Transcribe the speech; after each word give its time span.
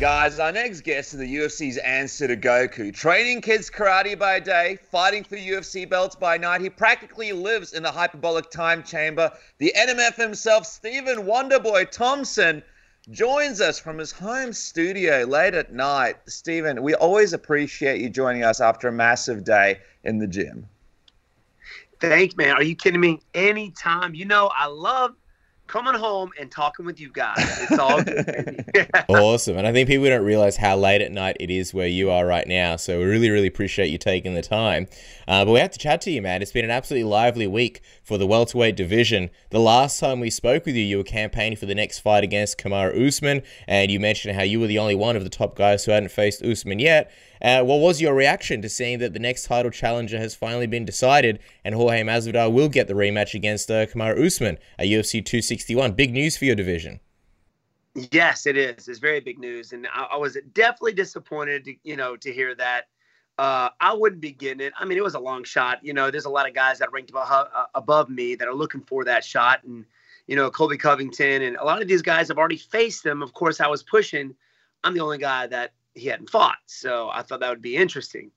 Guys, 0.00 0.38
our 0.38 0.50
next 0.50 0.80
guest 0.80 1.12
is 1.12 1.20
the 1.20 1.36
UFC's 1.36 1.76
answer 1.76 2.26
to 2.26 2.34
Goku. 2.34 2.90
Training 2.90 3.42
kids 3.42 3.68
karate 3.68 4.18
by 4.18 4.40
day, 4.40 4.78
fighting 4.90 5.22
for 5.22 5.36
UFC 5.36 5.86
belts 5.86 6.16
by 6.16 6.38
night. 6.38 6.62
He 6.62 6.70
practically 6.70 7.32
lives 7.32 7.74
in 7.74 7.82
the 7.82 7.90
hyperbolic 7.90 8.50
time 8.50 8.82
chamber. 8.82 9.30
The 9.58 9.74
NMF 9.76 10.14
himself, 10.14 10.64
Stephen 10.64 11.26
Wonderboy 11.26 11.90
Thompson, 11.90 12.62
joins 13.10 13.60
us 13.60 13.78
from 13.78 13.98
his 13.98 14.10
home 14.10 14.54
studio 14.54 15.24
late 15.24 15.52
at 15.52 15.74
night. 15.74 16.16
Stephen, 16.26 16.82
we 16.82 16.94
always 16.94 17.34
appreciate 17.34 18.00
you 18.00 18.08
joining 18.08 18.42
us 18.42 18.58
after 18.62 18.88
a 18.88 18.92
massive 18.92 19.44
day 19.44 19.80
in 20.04 20.16
the 20.16 20.26
gym. 20.26 20.66
Thanks, 22.00 22.34
man. 22.36 22.56
Are 22.56 22.62
you 22.62 22.74
kidding 22.74 23.02
me? 23.02 23.20
Anytime. 23.34 24.14
You 24.14 24.24
know, 24.24 24.50
I 24.56 24.64
love 24.64 25.14
coming 25.70 25.94
home 25.94 26.30
and 26.38 26.50
talking 26.50 26.84
with 26.84 27.00
you 27.00 27.10
guys. 27.12 27.36
It's 27.38 27.78
all 27.78 28.02
good. 28.02 28.64
awesome. 29.08 29.56
And 29.56 29.66
I 29.66 29.72
think 29.72 29.88
people 29.88 30.06
don't 30.06 30.24
realize 30.24 30.56
how 30.56 30.76
late 30.76 31.00
at 31.00 31.12
night 31.12 31.36
it 31.38 31.48
is 31.48 31.72
where 31.72 31.86
you 31.86 32.10
are 32.10 32.26
right 32.26 32.46
now. 32.46 32.74
So 32.74 32.98
we 32.98 33.04
really, 33.04 33.30
really 33.30 33.46
appreciate 33.46 33.86
you 33.86 33.96
taking 33.96 34.34
the 34.34 34.42
time. 34.42 34.88
Uh, 35.28 35.44
but 35.44 35.52
we 35.52 35.60
have 35.60 35.70
to 35.70 35.78
chat 35.78 36.00
to 36.02 36.10
you, 36.10 36.20
man. 36.22 36.42
It's 36.42 36.50
been 36.50 36.64
an 36.64 36.72
absolutely 36.72 37.08
lively 37.08 37.46
week 37.46 37.82
for 38.02 38.18
the 38.18 38.26
welterweight 38.26 38.76
division. 38.76 39.30
The 39.50 39.60
last 39.60 40.00
time 40.00 40.18
we 40.18 40.28
spoke 40.28 40.66
with 40.66 40.74
you, 40.74 40.82
you 40.82 40.96
were 40.98 41.04
campaigning 41.04 41.56
for 41.56 41.66
the 41.66 41.74
next 41.76 42.00
fight 42.00 42.24
against 42.24 42.58
Kamaru 42.58 43.06
Usman, 43.06 43.42
and 43.68 43.92
you 43.92 44.00
mentioned 44.00 44.34
how 44.34 44.42
you 44.42 44.58
were 44.58 44.66
the 44.66 44.80
only 44.80 44.96
one 44.96 45.14
of 45.14 45.22
the 45.22 45.30
top 45.30 45.54
guys 45.54 45.84
who 45.84 45.92
hadn't 45.92 46.10
faced 46.10 46.42
Usman 46.42 46.80
yet. 46.80 47.12
Uh, 47.42 47.62
what 47.62 47.80
was 47.80 48.00
your 48.00 48.14
reaction 48.14 48.60
to 48.62 48.68
seeing 48.68 48.98
that 48.98 49.12
the 49.12 49.18
next 49.18 49.46
title 49.46 49.70
challenger 49.70 50.18
has 50.18 50.34
finally 50.34 50.66
been 50.66 50.84
decided 50.84 51.38
and 51.64 51.74
Jorge 51.74 52.02
Masvidal 52.02 52.52
will 52.52 52.68
get 52.68 52.86
the 52.86 52.94
rematch 52.94 53.34
against 53.34 53.70
uh, 53.70 53.86
Kamaru 53.86 54.26
Usman 54.26 54.58
at 54.78 54.86
UFC 54.86 55.24
261? 55.24 55.92
Big 55.92 56.12
news 56.12 56.36
for 56.36 56.44
your 56.44 56.56
division. 56.56 57.00
Yes, 58.12 58.46
it 58.46 58.56
is. 58.56 58.86
It's 58.86 59.00
very 59.00 59.20
big 59.20 59.38
news, 59.38 59.72
and 59.72 59.86
I, 59.92 60.02
I 60.12 60.16
was 60.16 60.36
definitely 60.54 60.92
disappointed, 60.92 61.64
to, 61.64 61.74
you 61.82 61.96
know, 61.96 62.16
to 62.16 62.32
hear 62.32 62.54
that. 62.54 62.86
Uh, 63.36 63.70
I 63.80 63.94
wouldn't 63.94 64.20
be 64.20 64.32
getting 64.32 64.60
it. 64.60 64.72
I 64.78 64.84
mean, 64.84 64.98
it 64.98 65.02
was 65.02 65.14
a 65.14 65.20
long 65.20 65.42
shot. 65.44 65.78
You 65.82 65.92
know, 65.92 66.10
there's 66.10 66.26
a 66.26 66.30
lot 66.30 66.48
of 66.48 66.54
guys 66.54 66.78
that 66.78 66.92
ranked 66.92 67.10
above, 67.10 67.28
uh, 67.30 67.64
above 67.74 68.08
me 68.08 68.34
that 68.36 68.46
are 68.46 68.54
looking 68.54 68.82
for 68.82 69.04
that 69.04 69.24
shot, 69.24 69.64
and 69.64 69.84
you 70.26 70.36
know, 70.36 70.50
Colby 70.50 70.76
Covington, 70.76 71.42
and 71.42 71.56
a 71.56 71.64
lot 71.64 71.82
of 71.82 71.88
these 71.88 72.02
guys 72.02 72.28
have 72.28 72.38
already 72.38 72.58
faced 72.58 73.02
them. 73.02 73.22
Of 73.22 73.32
course, 73.32 73.60
I 73.60 73.66
was 73.66 73.82
pushing. 73.82 74.36
I'm 74.84 74.94
the 74.94 75.00
only 75.00 75.18
guy 75.18 75.48
that 75.48 75.72
he 75.94 76.08
hadn't 76.08 76.30
fought. 76.30 76.58
So 76.66 77.10
I 77.12 77.22
thought 77.22 77.40
that 77.40 77.50
would 77.50 77.62
be 77.62 77.76
interesting. 77.76 78.30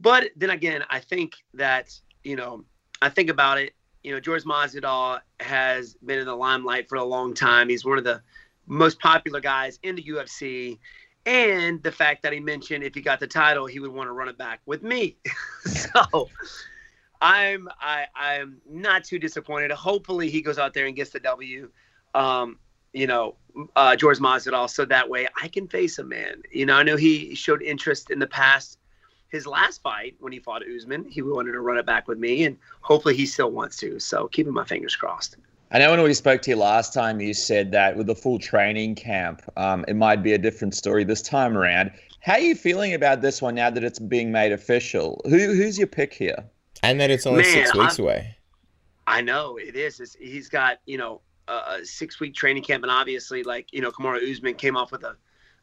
But 0.00 0.30
then 0.36 0.50
again, 0.50 0.84
I 0.90 1.00
think 1.00 1.34
that, 1.54 1.98
you 2.24 2.36
know, 2.36 2.64
I 3.02 3.08
think 3.08 3.30
about 3.30 3.58
it, 3.58 3.74
you 4.02 4.12
know, 4.12 4.20
George 4.20 4.44
Masvidal 4.44 5.20
has 5.40 5.94
been 6.04 6.18
in 6.18 6.26
the 6.26 6.34
limelight 6.34 6.88
for 6.88 6.96
a 6.96 7.04
long 7.04 7.34
time. 7.34 7.68
He's 7.68 7.84
one 7.84 7.98
of 7.98 8.04
the 8.04 8.22
most 8.66 9.00
popular 9.00 9.40
guys 9.40 9.78
in 9.82 9.96
the 9.96 10.02
UFC. 10.02 10.78
And 11.26 11.82
the 11.82 11.92
fact 11.92 12.22
that 12.22 12.32
he 12.32 12.40
mentioned 12.40 12.84
if 12.84 12.94
he 12.94 13.00
got 13.00 13.20
the 13.20 13.26
title, 13.26 13.66
he 13.66 13.80
would 13.80 13.92
want 13.92 14.08
to 14.08 14.12
run 14.12 14.28
it 14.28 14.38
back 14.38 14.60
with 14.66 14.82
me. 14.82 15.16
so 15.64 16.28
I'm 17.20 17.68
I 17.80 18.06
I'm 18.14 18.60
not 18.68 19.04
too 19.04 19.18
disappointed. 19.18 19.70
Hopefully 19.72 20.30
he 20.30 20.40
goes 20.40 20.58
out 20.58 20.74
there 20.74 20.86
and 20.86 20.96
gets 20.96 21.10
the 21.10 21.20
W. 21.20 21.70
Um, 22.14 22.58
you 22.92 23.06
know, 23.06 23.36
uh, 23.76 23.96
George 23.96 24.18
Masvidal, 24.18 24.68
so 24.68 24.84
that 24.84 25.08
way 25.08 25.28
I 25.40 25.48
can 25.48 25.68
face 25.68 25.98
him, 25.98 26.08
man. 26.08 26.42
You 26.50 26.66
know, 26.66 26.74
I 26.74 26.82
know 26.82 26.96
he 26.96 27.34
showed 27.34 27.62
interest 27.62 28.10
in 28.10 28.18
the 28.18 28.26
past. 28.26 28.78
His 29.30 29.46
last 29.46 29.82
fight 29.82 30.16
when 30.20 30.32
he 30.32 30.38
fought 30.38 30.62
Usman, 30.66 31.04
he 31.04 31.20
wanted 31.20 31.52
to 31.52 31.60
run 31.60 31.76
it 31.76 31.84
back 31.84 32.08
with 32.08 32.18
me, 32.18 32.44
and 32.44 32.56
hopefully 32.80 33.14
he 33.14 33.26
still 33.26 33.50
wants 33.50 33.76
to. 33.78 34.00
So 34.00 34.28
keeping 34.28 34.54
my 34.54 34.64
fingers 34.64 34.96
crossed. 34.96 35.36
I 35.70 35.78
know 35.78 35.90
when 35.90 36.02
we 36.02 36.14
spoke 36.14 36.40
to 36.42 36.50
you 36.50 36.56
last 36.56 36.94
time, 36.94 37.20
you 37.20 37.34
said 37.34 37.70
that 37.72 37.94
with 37.94 38.06
the 38.06 38.14
full 38.14 38.38
training 38.38 38.94
camp, 38.94 39.42
um, 39.58 39.84
it 39.86 39.96
might 39.96 40.22
be 40.22 40.32
a 40.32 40.38
different 40.38 40.74
story 40.74 41.04
this 41.04 41.20
time 41.20 41.58
around. 41.58 41.90
How 42.20 42.34
are 42.34 42.40
you 42.40 42.54
feeling 42.54 42.94
about 42.94 43.20
this 43.20 43.42
one 43.42 43.54
now 43.54 43.68
that 43.68 43.84
it's 43.84 43.98
being 43.98 44.32
made 44.32 44.52
official? 44.52 45.20
Who 45.24 45.38
who's 45.38 45.76
your 45.76 45.86
pick 45.86 46.14
here? 46.14 46.42
And 46.82 46.98
that 47.00 47.10
it's 47.10 47.26
only 47.26 47.42
Man, 47.42 47.52
six 47.52 47.74
weeks 47.74 47.98
I'm, 47.98 48.04
away. 48.04 48.36
I 49.06 49.20
know 49.20 49.56
it 49.56 49.76
is. 49.76 50.00
It's, 50.00 50.14
he's 50.14 50.48
got 50.48 50.78
you 50.86 50.96
know 50.96 51.20
a 51.48 51.84
six 51.84 52.20
week 52.20 52.34
training 52.34 52.62
camp, 52.62 52.82
and 52.82 52.90
obviously, 52.90 53.42
like 53.42 53.72
you 53.72 53.80
know, 53.80 53.90
Kamaru 53.90 54.30
Usman 54.30 54.54
came 54.54 54.76
off 54.76 54.92
with 54.92 55.04
a 55.04 55.16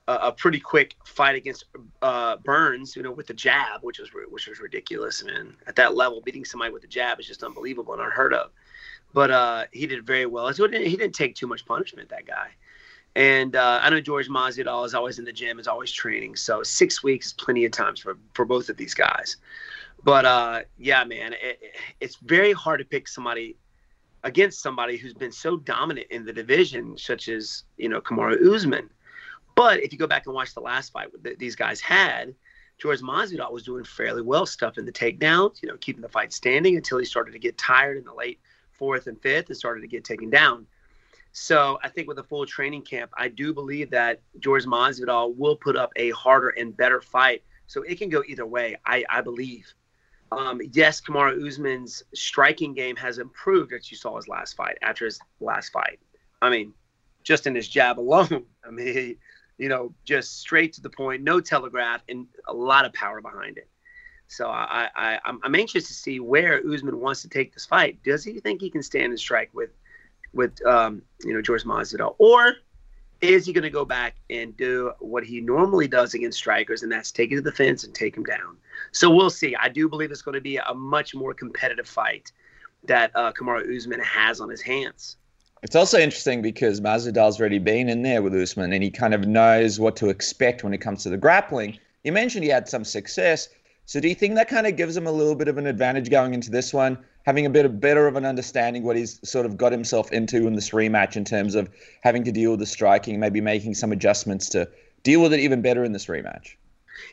a 0.07 0.31
pretty 0.31 0.59
quick 0.59 0.96
fight 1.03 1.35
against 1.35 1.66
uh, 2.01 2.38
Burns, 2.38 2.96
you 2.96 3.01
know, 3.01 3.12
with 3.12 3.28
the 3.28 3.34
jab, 3.34 3.81
which 3.81 4.00
was 4.00 4.09
which 4.29 4.47
was 4.47 4.59
ridiculous, 4.59 5.23
man. 5.23 5.56
At 5.66 5.75
that 5.78 5.96
level, 5.96 6.22
beating 6.22 6.46
somebody 6.46 6.72
with 6.72 6.84
the 6.84 6.88
jab 6.88 7.19
is 7.19 7.25
just 7.25 7.44
unbelievable 7.44 7.94
and 7.94 8.01
unheard 8.01 8.34
of. 8.34 8.51
But 9.13 9.31
uh, 9.31 9.66
he 9.72 9.88
did 9.88 10.06
very 10.06 10.25
well. 10.25 10.53
So 10.53 10.68
he 10.68 10.96
didn't 10.96 11.13
take 11.13 11.35
too 11.35 11.47
much 11.47 11.66
punishment, 11.66 12.09
that 12.09 12.28
guy. 12.28 12.50
And 13.16 13.56
uh, 13.56 13.79
I 13.81 13.90
know 13.90 14.02
George 14.02 14.28
Masvidal 14.28 14.85
is 14.85 14.94
always 14.94 15.19
in 15.19 15.25
the 15.25 15.31
gym, 15.31 15.57
is 15.57 15.67
always 15.67 15.91
training. 15.91 16.35
So 16.35 16.63
six 16.63 17.02
weeks 17.02 17.28
is 17.28 17.34
plenty 17.34 17.66
of 17.66 17.72
times 17.72 18.00
for 18.00 18.17
for 18.34 18.46
both 18.46 18.69
of 18.69 18.78
these 18.78 18.94
guys. 18.94 19.38
But 20.03 20.25
uh, 20.25 20.62
yeah, 20.78 21.03
man, 21.03 21.34
it, 21.34 21.73
it's 22.00 22.17
very 22.17 22.53
hard 22.53 22.79
to 22.79 22.85
pick 22.85 23.07
somebody 23.07 23.56
against 24.25 24.62
somebody 24.62 24.97
who's 24.97 25.13
been 25.13 25.31
so 25.31 25.56
dominant 25.56 26.08
in 26.09 26.25
the 26.25 26.34
division, 26.34 26.97
such 26.97 27.30
as 27.30 27.63
you 27.78 27.88
know 27.88 28.02
Kamaru 28.02 28.53
Usman. 28.53 28.90
But 29.56 29.81
if 29.81 29.94
you 29.94 30.00
go 30.00 30.08
back 30.08 30.25
and 30.25 30.36
watch 30.36 30.53
the 30.53 30.59
last 30.59 30.91
fight 30.91 31.08
that 31.24 31.40
these 31.40 31.56
guys 31.56 31.80
had, 31.80 32.35
George 32.78 33.00
Masvidal 33.00 33.53
was 33.53 33.64
doing 33.64 33.85
fairly 33.85 34.22
well, 34.22 34.46
stuff 34.46 34.78
in 34.78 34.85
the 34.85 34.91
takedowns, 34.91 35.62
you 35.62 35.69
know, 35.69 35.78
keeping 35.78 36.02
the 36.02 36.09
fight 36.09 36.34
standing 36.34 36.75
until 36.75 36.97
he 36.97 37.06
started 37.06 37.31
to 37.31 37.40
get 37.40 37.58
tired 37.58 37.97
in 37.97 38.03
the 38.03 38.14
late 38.14 38.40
fourth 38.74 39.08
and 39.08 39.22
fifth 39.22 39.47
and 39.47 39.56
started 39.56 39.80
to 39.81 39.88
get 39.88 40.03
taken 40.03 40.30
down. 40.30 40.68
So 41.31 41.80
I 41.84 41.90
think 41.90 42.08
with 42.08 42.19
a 42.19 42.24
full 42.24 42.46
training 42.46 42.81
camp, 42.81 43.12
I 43.18 43.30
do 43.30 43.53
believe 43.53 43.91
that 43.91 44.22
George 44.40 44.66
Masvidal 44.66 45.35
will 45.38 45.56
put 45.56 45.78
up 45.78 45.91
a 45.96 46.09
harder 46.12 46.50
and 46.50 46.75
better 46.75 47.00
fight. 47.00 47.44
So 47.68 47.84
it 47.84 47.97
can 47.97 48.09
go 48.09 48.24
either 48.28 48.46
way. 48.46 48.75
I, 48.85 49.06
I 49.09 49.22
believe. 49.22 49.74
Um, 50.31 50.59
yes, 50.74 51.02
Kamaru 51.02 51.46
Usman's 51.47 52.03
striking 52.13 52.74
game 52.74 52.96
has 52.96 53.19
improved 53.19 53.74
as 53.74 53.90
you 53.91 53.97
saw 53.97 54.16
his 54.16 54.28
last 54.28 54.56
fight, 54.56 54.78
after 54.81 55.06
his 55.06 55.19
last 55.40 55.69
fight. 55.69 56.00
I 56.41 56.50
mean, 56.50 56.74
just 57.24 57.47
in 57.47 57.56
his 57.56 57.68
jab 57.68 58.00
alone, 58.00 58.46
I 58.68 58.72
mean, 58.72 58.88
he, 58.88 59.18
you 59.58 59.69
know, 59.69 59.94
just 60.03 60.40
straight 60.40 60.74
to 60.74 60.81
the 60.81 60.90
point, 60.90 61.24
no 61.24 61.40
telegraph, 61.40 62.02
and 62.09 62.28
a 62.47 62.53
lot 62.53 62.85
of 62.85 62.94
power 62.94 63.22
behind 63.22 63.58
it. 63.58 63.68
So 64.28 64.50
I, 64.50 64.90
I, 64.96 65.19
I'm 65.24 65.56
anxious 65.56 65.88
to 65.88 65.94
see 65.94 66.19
where 66.19 66.62
Usman 66.68 67.00
wants 67.00 67.22
to 67.22 67.30
take 67.30 67.53
this 67.53 67.66
fight. 67.66 68.02
Does 68.03 68.24
he 68.24 68.40
think 68.40 68.59
he 68.59 68.72
can 68.72 68.81
stand 68.81 69.12
and 69.12 69.19
strike 69.19 69.52
with, 69.53 69.69
with 70.34 70.66
um, 70.66 71.03
you 71.24 71.34
know, 71.34 71.44
George 71.44 71.64
Masvidal, 71.64 72.16
or 72.18 72.56
is 73.22 73.46
he 73.46 73.53
going 73.53 73.64
to 73.64 73.69
go 73.69 73.85
back 73.85 74.16
and 74.30 74.58
do 74.58 74.91
what 75.00 75.24
he 75.24 75.41
normally 75.41 75.88
does 75.88 76.16
against 76.16 76.40
strikers, 76.40 76.84
and 76.84 76.91
that's 76.91 77.12
take 77.12 77.31
it 77.31 77.35
to 77.35 77.41
the 77.41 77.52
fence 77.52 77.84
and 77.84 77.94
take 77.94 78.18
him 78.18 78.24
down? 78.24 78.58
So 78.91 79.09
we'll 79.09 79.29
see. 79.29 79.56
I 79.56 79.69
do 79.69 79.90
believe 79.90 80.12
it's 80.12 80.22
going 80.22 80.35
to 80.35 80.41
be 80.41 80.57
a 80.57 80.73
much 80.73 81.16
more 81.16 81.34
competitive 81.34 81.88
fight 81.88 82.31
that 82.84 83.12
uh, 83.16 83.31
Kamaru 83.31 83.75
Usman 83.75 84.00
has 84.00 84.40
on 84.40 84.50
his 84.50 84.62
hands. 84.62 85.18
It's 85.63 85.75
also 85.75 85.97
interesting 85.97 86.41
because 86.41 86.79
Masvidal's 86.79 87.40
already 87.40 87.57
been 87.59 87.90
in 87.90 88.03
there 88.03 88.22
with 88.22 88.35
Usman, 88.35 88.72
and 88.72 88.84
he 88.84 88.91
kind 88.91 89.13
of 89.13 89.25
knows 89.25 89.79
what 89.79 89.96
to 89.96 90.09
expect 90.09 90.63
when 90.63 90.73
it 90.73 90.78
comes 90.78 91.03
to 91.03 91.09
the 91.09 91.18
grappling. 91.18 91.79
You 92.03 92.12
mentioned 92.12 92.44
he 92.44 92.51
had 92.51 92.69
some 92.69 92.84
success. 92.84 93.50
So 93.85 94.00
do 94.00 94.07
you 94.07 94.16
think 94.16 94.35
that 94.35 94.47
kind 94.47 94.68
of 94.68 94.75
gives 94.75 94.96
him 94.96 95.07
a 95.07 95.12
little 95.12 95.35
bit 95.35 95.47
of 95.47 95.57
an 95.57 95.66
advantage 95.66 96.09
going 96.09 96.34
into 96.34 96.52
this 96.52 96.73
one, 96.73 96.97
having 97.25 97.46
a 97.46 97.50
bit 97.50 97.66
of 97.66 97.79
better 97.79 98.07
of 98.07 98.16
an 98.16 98.25
understanding 98.25 98.84
what 98.84 98.96
he's 98.96 99.19
sort 99.28 99.46
of 99.46 99.57
got 99.57 99.72
himself 99.72 100.12
into 100.12 100.46
in 100.46 100.53
this 100.53 100.69
rematch 100.69 101.16
in 101.16 101.25
terms 101.25 101.56
of 101.56 101.69
having 102.02 102.23
to 102.25 102.31
deal 102.31 102.52
with 102.52 102.59
the 102.59 102.66
striking, 102.66 103.19
maybe 103.19 103.41
making 103.41 103.73
some 103.73 103.91
adjustments 103.91 104.50
to 104.50 104.69
deal 105.03 105.22
with 105.22 105.34
it 105.34 105.40
even 105.40 105.62
better 105.62 105.84
in 105.84 105.94
this 105.94 106.06
rematch? 106.06 106.56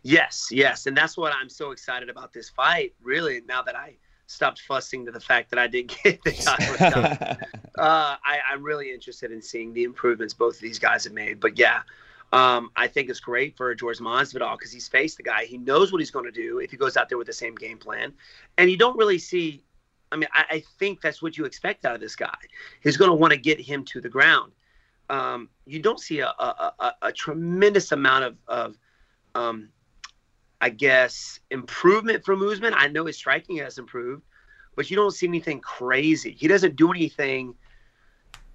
Yes, 0.02 0.48
yes, 0.50 0.86
and 0.86 0.96
that's 0.96 1.16
what 1.16 1.32
I'm 1.32 1.48
so 1.48 1.70
excited 1.70 2.08
about 2.08 2.32
this 2.32 2.48
fight. 2.48 2.94
Really, 3.02 3.42
now 3.46 3.62
that 3.62 3.76
I 3.76 3.96
stopped 4.26 4.60
fussing 4.62 5.04
to 5.04 5.12
the 5.12 5.20
fact 5.20 5.50
that 5.50 5.58
I 5.58 5.66
didn't 5.66 5.98
get 6.04 6.22
the 6.24 6.32
title 6.32 7.36
uh, 7.78 8.16
I, 8.24 8.38
I'm 8.50 8.62
really 8.62 8.92
interested 8.92 9.30
in 9.30 9.42
seeing 9.42 9.72
the 9.72 9.84
improvements 9.84 10.34
both 10.34 10.56
of 10.56 10.60
these 10.60 10.78
guys 10.78 11.04
have 11.04 11.12
made. 11.12 11.38
But 11.38 11.58
yeah, 11.58 11.82
um, 12.32 12.70
I 12.76 12.88
think 12.88 13.10
it's 13.10 13.20
great 13.20 13.56
for 13.56 13.74
George 13.74 13.98
Masvidal 13.98 14.58
because 14.58 14.72
he's 14.72 14.88
faced 14.88 15.18
the 15.18 15.22
guy. 15.22 15.44
He 15.44 15.58
knows 15.58 15.92
what 15.92 16.00
he's 16.00 16.10
going 16.10 16.24
to 16.24 16.32
do 16.32 16.58
if 16.58 16.70
he 16.70 16.76
goes 16.76 16.96
out 16.96 17.08
there 17.08 17.18
with 17.18 17.26
the 17.26 17.32
same 17.32 17.54
game 17.54 17.78
plan. 17.78 18.12
And 18.56 18.70
you 18.70 18.78
don't 18.78 18.96
really 18.96 19.18
see, 19.18 19.62
I 20.10 20.16
mean, 20.16 20.28
I, 20.32 20.44
I 20.50 20.62
think 20.78 21.02
that's 21.02 21.20
what 21.20 21.36
you 21.36 21.44
expect 21.44 21.84
out 21.84 21.94
of 21.94 22.00
this 22.00 22.16
guy. 22.16 22.34
He's 22.82 22.96
going 22.96 23.10
to 23.10 23.14
want 23.14 23.32
to 23.32 23.38
get 23.38 23.60
him 23.60 23.84
to 23.86 24.00
the 24.00 24.08
ground. 24.08 24.52
Um, 25.10 25.50
you 25.66 25.78
don't 25.80 26.00
see 26.00 26.20
a, 26.20 26.28
a, 26.28 26.72
a, 26.78 26.92
a 27.02 27.12
tremendous 27.12 27.92
amount 27.92 28.24
of, 28.24 28.36
of 28.48 28.78
um, 29.34 29.70
I 30.60 30.70
guess, 30.70 31.40
improvement 31.50 32.24
from 32.24 32.46
Usman. 32.46 32.74
I 32.74 32.88
know 32.88 33.06
his 33.06 33.16
striking 33.16 33.56
has 33.58 33.78
improved, 33.78 34.22
but 34.76 34.90
you 34.90 34.96
don't 34.96 35.10
see 35.10 35.26
anything 35.26 35.60
crazy. 35.60 36.32
He 36.32 36.48
doesn't 36.48 36.76
do 36.76 36.90
anything– 36.90 37.54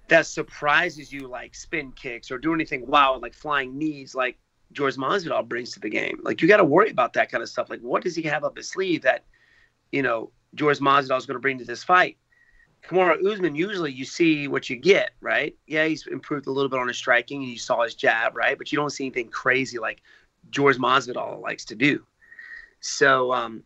that 0.08 0.26
surprises 0.26 1.12
you 1.12 1.28
like 1.28 1.54
spin 1.54 1.92
kicks 1.92 2.30
or 2.30 2.38
do 2.38 2.52
anything 2.52 2.86
wow 2.86 3.18
like 3.20 3.34
flying 3.34 3.78
knees 3.78 4.14
like 4.14 4.38
George 4.72 4.96
Masvidal 4.96 5.48
brings 5.48 5.72
to 5.72 5.80
the 5.80 5.88
game. 5.88 6.18
Like 6.22 6.42
you 6.42 6.48
got 6.48 6.58
to 6.58 6.64
worry 6.64 6.90
about 6.90 7.14
that 7.14 7.30
kind 7.30 7.42
of 7.42 7.48
stuff. 7.48 7.70
Like 7.70 7.80
what 7.80 8.02
does 8.02 8.14
he 8.14 8.22
have 8.22 8.44
up 8.44 8.56
his 8.56 8.68
sleeve 8.68 9.02
that 9.02 9.24
you 9.92 10.02
know 10.02 10.30
George 10.54 10.78
Masvidal 10.78 11.18
is 11.18 11.26
going 11.26 11.36
to 11.36 11.40
bring 11.40 11.58
to 11.58 11.64
this 11.64 11.84
fight? 11.84 12.16
Kamaru 12.86 13.26
Usman, 13.26 13.56
usually 13.56 13.92
you 13.92 14.04
see 14.04 14.46
what 14.46 14.70
you 14.70 14.76
get, 14.76 15.10
right? 15.20 15.56
Yeah, 15.66 15.86
he's 15.86 16.06
improved 16.06 16.46
a 16.46 16.52
little 16.52 16.68
bit 16.68 16.78
on 16.78 16.86
his 16.86 16.96
striking, 16.96 17.42
and 17.42 17.50
you 17.50 17.58
saw 17.58 17.82
his 17.82 17.96
jab, 17.96 18.36
right? 18.36 18.56
But 18.56 18.70
you 18.70 18.76
don't 18.76 18.90
see 18.90 19.04
anything 19.04 19.28
crazy 19.30 19.78
like 19.78 20.00
George 20.50 20.78
Masvidal 20.78 21.40
likes 21.40 21.64
to 21.66 21.74
do. 21.74 22.04
So 22.80 23.32
um, 23.32 23.62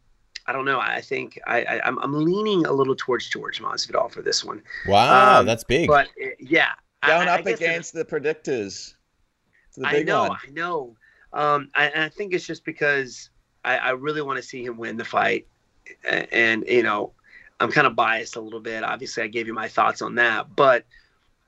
I 0.46 0.52
don't 0.52 0.64
know. 0.64 0.80
I 0.80 1.00
think 1.00 1.38
I, 1.46 1.62
I 1.62 1.88
am 1.88 1.98
I'm 1.98 2.12
leaning 2.12 2.66
a 2.66 2.72
little 2.72 2.96
towards 2.96 3.28
George 3.28 3.60
Masvidal 3.60 4.10
for 4.10 4.22
this 4.22 4.44
one. 4.44 4.62
Wow, 4.88 5.40
um, 5.40 5.46
that's 5.46 5.64
big. 5.64 5.88
But 5.88 6.08
uh, 6.22 6.30
yeah, 6.38 6.72
going 7.06 7.28
I, 7.28 7.34
up 7.34 7.46
I 7.46 7.50
against 7.50 7.92
the 7.92 8.04
predictors. 8.04 8.94
The 9.76 9.86
I 9.86 10.02
know, 10.02 10.28
one. 10.28 10.38
I 10.46 10.50
know. 10.50 10.96
Um, 11.32 11.70
I, 11.74 11.90
I 12.04 12.08
think 12.08 12.34
it's 12.34 12.46
just 12.46 12.64
because 12.64 13.30
I, 13.64 13.78
I 13.78 13.90
really 13.90 14.20
want 14.20 14.36
to 14.36 14.42
see 14.42 14.64
him 14.64 14.76
win 14.76 14.96
the 14.96 15.04
fight, 15.04 15.46
and, 16.08 16.28
and 16.32 16.64
you 16.66 16.82
know, 16.82 17.12
I'm 17.60 17.70
kind 17.70 17.86
of 17.86 17.94
biased 17.94 18.36
a 18.36 18.40
little 18.40 18.60
bit. 18.60 18.82
Obviously, 18.82 19.22
I 19.22 19.28
gave 19.28 19.46
you 19.46 19.54
my 19.54 19.68
thoughts 19.68 20.02
on 20.02 20.16
that, 20.16 20.54
but 20.56 20.84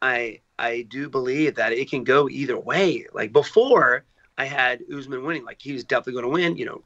I 0.00 0.40
I 0.58 0.82
do 0.82 1.08
believe 1.08 1.56
that 1.56 1.72
it 1.72 1.90
can 1.90 2.04
go 2.04 2.28
either 2.28 2.58
way. 2.58 3.06
Like 3.12 3.32
before, 3.32 4.04
I 4.36 4.44
had 4.46 4.82
Usman 4.92 5.24
winning. 5.24 5.44
Like 5.44 5.60
he's 5.60 5.84
definitely 5.84 6.14
going 6.14 6.24
to 6.24 6.28
win. 6.30 6.56
You 6.56 6.66
know, 6.66 6.82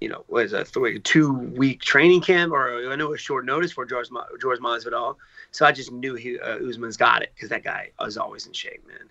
you 0.00 0.08
know, 0.08 0.24
was 0.28 0.52
a 0.52 0.64
two 0.64 1.32
week 1.32 1.80
training 1.80 2.22
camp, 2.22 2.52
or 2.52 2.90
I 2.90 2.96
know 2.96 3.08
was 3.08 3.20
short 3.20 3.44
notice 3.44 3.72
for 3.72 3.84
George 3.84 4.08
George 4.40 4.58
Masvidal. 4.58 5.16
So 5.50 5.66
I 5.66 5.72
just 5.72 5.92
knew 5.92 6.14
he 6.14 6.38
uh, 6.38 6.58
Usman's 6.66 6.96
got 6.96 7.22
it 7.22 7.32
because 7.34 7.50
that 7.50 7.62
guy 7.62 7.90
was 8.00 8.16
always 8.16 8.46
in 8.46 8.52
shape, 8.52 8.86
man. 8.86 9.08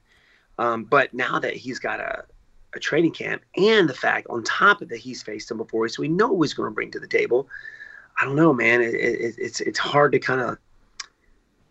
Um, 0.58 0.84
but 0.84 1.13
now 1.13 1.40
that 1.40 1.56
he's 1.56 1.80
got 1.80 2.00
a 2.00 2.25
a 2.74 2.80
training 2.80 3.12
camp 3.12 3.42
and 3.58 3.90
the 3.90 3.94
fact 3.94 4.28
on 4.30 4.44
top 4.44 4.81
of 4.81 4.90
that 4.90 4.98
he's 4.98 5.22
faced 5.22 5.52
him 5.52 5.57
before, 5.57 5.88
so 5.90 6.02
we 6.02 6.07
know 6.07 6.31
what 6.31 6.46
he's 6.46 6.54
going 6.54 6.69
to 6.69 6.74
bring 6.74 6.92
to 6.92 7.00
the 7.00 7.07
table. 7.07 7.48
I 8.19 8.25
don't 8.25 8.36
know, 8.36 8.54
man. 8.54 8.81
It, 8.81 8.94
it, 8.94 9.36
it's 9.38 9.62
it's 9.62 9.80
hard 9.80 10.12
to 10.12 10.19
kind 10.19 10.42
of 10.42 10.57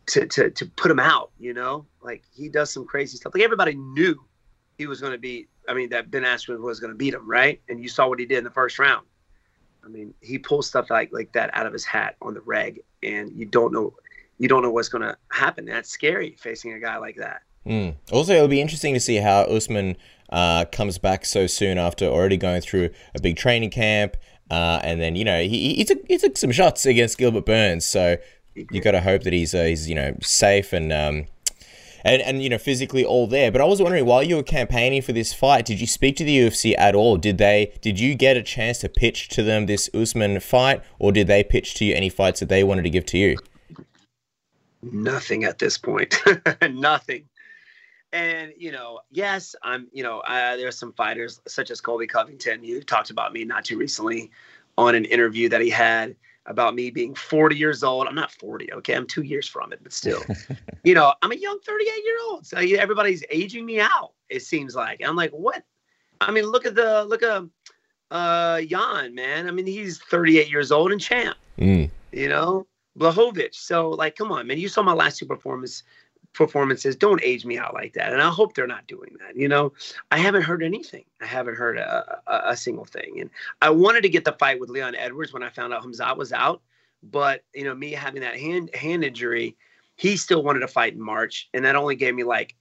to, 0.07 0.27
to 0.27 0.51
to 0.51 0.67
put 0.67 0.91
him 0.91 0.99
out. 0.99 1.31
You 1.39 1.53
know, 1.53 1.87
like 2.03 2.23
he 2.33 2.49
does 2.49 2.73
some 2.73 2.87
crazy 2.87 3.17
stuff. 3.17 3.35
Like 3.35 3.43
everybody 3.43 3.75
knew 3.75 4.23
he 4.79 4.87
was 4.87 5.01
going 5.01 5.13
to 5.13 5.19
beat. 5.19 5.49
I 5.71 5.75
mean, 5.75 5.91
that 5.91 6.11
Ben 6.11 6.25
Askren 6.25 6.61
was 6.61 6.81
going 6.81 6.93
to 6.93 6.97
beat 6.97 7.15
him, 7.15 7.29
right? 7.29 7.61
And 7.69 7.81
you 7.81 7.89
saw 7.89 8.09
what 8.09 8.19
he 8.19 8.27
did 8.27 8.39
in 8.39 8.45
the 8.45 8.51
first 8.51 8.79
round. 8.79 9.07
I 9.85 9.89
mean, 9.89 10.13
he 10.21 10.39
pulls 10.39 10.67
stuff 10.67 10.91
like 10.91 11.11
like 11.13 11.33
that 11.33 11.51
out 11.55 11.67
of 11.67 11.73
his 11.73 11.85
hat 11.85 12.17
on 12.21 12.35
the 12.35 12.43
reg, 12.43 12.81
and 13.03 13.33
you 13.33 13.47
don't 13.47 13.73
know 13.73 13.95
you 14.39 14.49
don't 14.49 14.63
know 14.63 14.71
what's 14.71 14.89
going 14.89 15.03
to 15.03 15.17
happen. 15.31 15.65
That's 15.65 15.89
scary 15.89 16.37
facing 16.39 16.73
a 16.75 16.79
guy 16.79 16.99
like 16.99 17.17
that. 17.17 17.43
Mm. 17.67 17.95
Also, 18.13 18.35
it'll 18.35 18.49
be 18.49 18.61
interesting 18.61 18.95
to 18.95 19.01
see 19.01 19.17
how 19.17 19.43
Usman 19.43 19.97
uh, 20.31 20.67
comes 20.67 20.99
back 20.99 21.25
so 21.25 21.47
soon 21.47 21.79
after 21.79 22.05
already 22.07 22.37
going 22.37 22.61
through 22.61 22.91
a 23.15 23.21
big 23.21 23.37
training 23.37 23.71
camp 23.71 24.17
uh, 24.51 24.81
and 24.83 25.01
then 25.01 25.15
you 25.17 25.25
know 25.25 25.41
he, 25.43 25.75
he 25.75 25.85
took 25.85 26.05
he 26.09 26.19
took 26.19 26.37
some 26.37 26.51
shots 26.51 26.85
against 26.85 27.19
Gilbert 27.19 27.47
Burns, 27.47 27.85
so 27.85 28.17
you 28.55 28.81
got 28.81 28.93
to 28.93 29.01
hope 29.01 29.23
that 29.23 29.33
he's 29.33 29.55
uh, 29.55 29.65
he's 29.65 29.89
you 29.89 29.95
know 29.95 30.17
safe 30.21 30.73
and 30.73 30.93
um, 30.93 31.27
and 32.05 32.23
and 32.23 32.43
you 32.43 32.49
know 32.49 32.59
physically 32.59 33.05
all 33.05 33.27
there. 33.27 33.51
But 33.51 33.61
I 33.61 33.65
was 33.65 33.81
wondering 33.81 34.07
while 34.07 34.23
you 34.23 34.37
were 34.37 34.43
campaigning 34.43 35.03
for 35.03 35.13
this 35.13 35.33
fight, 35.33 35.67
did 35.67 35.81
you 35.81 35.87
speak 35.87 36.17
to 36.17 36.25
the 36.25 36.39
UFC 36.39 36.75
at 36.79 36.95
all? 36.95 37.17
Did 37.17 37.39
they 37.39 37.73
did 37.81 37.99
you 37.99 38.15
get 38.15 38.37
a 38.37 38.43
chance 38.43 38.79
to 38.79 38.89
pitch 38.89 39.29
to 39.31 39.43
them 39.43 39.67
this 39.67 39.91
Usman 39.95 40.41
fight, 40.41 40.83
or 40.99 41.13
did 41.13 41.27
they 41.27 41.45
pitch 41.45 41.75
to 41.75 41.85
you 41.85 41.95
any 41.95 42.09
fights 42.09 42.41
that 42.41 42.49
they 42.49 42.65
wanted 42.65 42.83
to 42.83 42.91
give 42.91 43.07
to 43.07 43.19
you? 43.19 43.37
Nothing 44.83 45.45
at 45.45 45.59
this 45.59 45.77
point. 45.77 46.23
Nothing. 46.71 47.25
And 48.13 48.53
you 48.57 48.73
know, 48.73 49.01
yes, 49.11 49.55
I'm. 49.63 49.89
You 49.93 50.03
know, 50.03 50.21
uh, 50.21 50.57
there's 50.57 50.79
some 50.79 50.93
fighters 50.95 51.41
such 51.47 51.71
as 51.71 51.81
Colby 51.81 52.07
Covington. 52.07 52.65
You 52.65 52.83
talked 52.83 53.11
about 53.11 53.33
me 53.33 53.45
not 53.45 53.65
too 53.65 53.79
recently 53.79 54.31
on 54.77 54.95
an 54.95 55.05
interview 55.05 55.49
that 55.51 55.61
he 55.61 55.71
had 55.71 56.17
about 56.47 56.75
me 56.75 56.91
being 56.91 57.15
40 57.15 57.57
years 57.57 57.83
old. 57.83 58.07
I'm 58.07 58.15
not 58.15 58.33
40, 58.33 58.73
okay? 58.75 58.95
I'm 58.95 59.07
two 59.07 59.23
years 59.23 59.47
from 59.47 59.73
it, 59.73 59.81
but 59.83 59.93
still, 59.93 60.23
you 60.85 60.95
know, 60.95 61.13
I'm 61.23 61.33
a 61.33 61.37
young 61.37 61.59
38 61.61 61.87
year 62.05 62.17
old. 62.29 62.47
So 62.47 62.57
everybody's 62.57 63.25
aging 63.31 63.67
me 63.67 63.81
out. 63.81 64.13
It 64.29 64.43
seems 64.43 64.75
like. 64.75 65.01
And 65.01 65.09
I'm 65.09 65.17
like, 65.17 65.31
what? 65.31 65.65
I 66.21 66.31
mean, 66.31 66.45
look 66.45 66.67
at 66.67 66.75
the 66.75 67.05
look 67.05 67.23
at 67.23 67.45
uh 68.11 68.61
Jan, 68.63 69.15
man. 69.15 69.47
I 69.47 69.51
mean, 69.51 69.67
he's 69.67 69.99
38 69.99 70.51
years 70.51 70.73
old 70.73 70.93
and 70.93 71.01
champ. 71.01 71.37
Mm. 71.59 71.91
You 72.13 72.29
know, 72.29 72.67
Blachowicz. 72.99 73.55
So 73.55 73.91
like, 73.91 74.17
come 74.17 74.33
on, 74.33 74.47
man. 74.47 74.59
You 74.59 74.69
saw 74.69 74.83
my 74.83 74.93
last 74.93 75.19
two 75.19 75.27
performances 75.27 75.83
performances 76.33 76.95
don't 76.95 77.21
age 77.25 77.45
me 77.45 77.59
out 77.59 77.75
like 77.75 77.93
that 77.95 78.13
and 78.13 78.23
i 78.23 78.29
hope 78.29 78.55
they're 78.55 78.67
not 78.67 78.87
doing 78.87 79.11
that 79.19 79.37
you 79.37 79.49
know? 79.49 79.73
I 80.11 80.19
haven't 80.19 80.43
heard 80.43 80.63
anything. 80.63 81.05
I 81.21 81.27
haven't 81.27 81.57
heard 81.57 81.77
a, 81.77 82.21
a, 82.27 82.51
a, 82.51 82.57
single 82.57 82.85
thing 82.85 83.21
and 83.21 83.31
i 83.61 83.71
wanted 83.71 84.03
to 84.03 84.09
get 84.09 84.25
the 84.25 84.33
fight 84.33 84.61
with 84.61 84.71
leon 84.71 84.95
edwards 84.95 85.33
when 85.33 85.43
i 85.43 85.49
found 85.49 85.73
out 85.73 85.83
hamzat 85.83 86.17
was 86.17 86.33
out 86.33 86.63
but 87.03 87.43
you 87.55 87.65
know 87.65 87.75
me 87.75 87.93
having 87.93 88.21
that 88.23 88.39
hand 88.39 88.75
hand 88.75 89.05
injury 89.05 89.57
he 89.97 90.17
still 90.17 90.43
wanted 90.43 90.61
to 90.61 90.69
fight 90.69 90.95
in 90.95 91.01
march 91.01 91.49
and 91.53 91.65
that 91.65 91.77
only 91.77 91.97
gave 91.97 92.15
me 92.15 92.23
like 92.23 92.55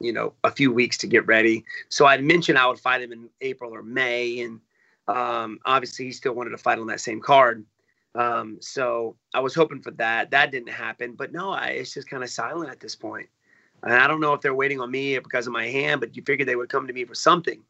you 0.00 0.12
know 0.12 0.32
a 0.44 0.50
few 0.50 0.72
weeks 0.72 0.98
to 0.98 1.06
get 1.06 1.26
ready. 1.26 1.64
So 1.88 2.06
i'd 2.06 2.22
mentioned 2.22 2.58
i 2.58 2.66
would 2.66 2.78
fight 2.78 3.02
him 3.02 3.12
in 3.12 3.28
april 3.40 3.74
or 3.74 3.82
may 3.82 4.40
and 4.40 4.60
um, 5.08 5.60
obviously 5.64 6.06
he 6.06 6.12
still 6.12 6.32
wanted 6.32 6.50
to 6.50 6.58
fight 6.58 6.80
on 6.80 6.88
that 6.88 7.00
same 7.00 7.20
card 7.20 7.64
um, 8.16 8.58
so 8.60 9.16
I 9.34 9.40
was 9.40 9.54
hoping 9.54 9.82
for 9.82 9.90
that. 9.92 10.30
That 10.30 10.50
didn't 10.50 10.70
happen, 10.70 11.12
but 11.12 11.32
no, 11.32 11.50
I, 11.50 11.68
it's 11.68 11.92
just 11.92 12.08
kind 12.08 12.22
of 12.22 12.30
silent 12.30 12.70
at 12.70 12.80
this 12.80 12.96
point. 12.96 13.28
And 13.82 13.92
I 13.92 14.08
don't 14.08 14.20
know 14.20 14.32
if 14.32 14.40
they're 14.40 14.54
waiting 14.54 14.80
on 14.80 14.90
me 14.90 15.18
because 15.18 15.46
of 15.46 15.52
my 15.52 15.66
hand, 15.66 16.00
but 16.00 16.16
you 16.16 16.22
figured 16.22 16.48
they 16.48 16.56
would 16.56 16.70
come 16.70 16.86
to 16.86 16.92
me 16.92 17.04
for 17.04 17.14
something. 17.14 17.62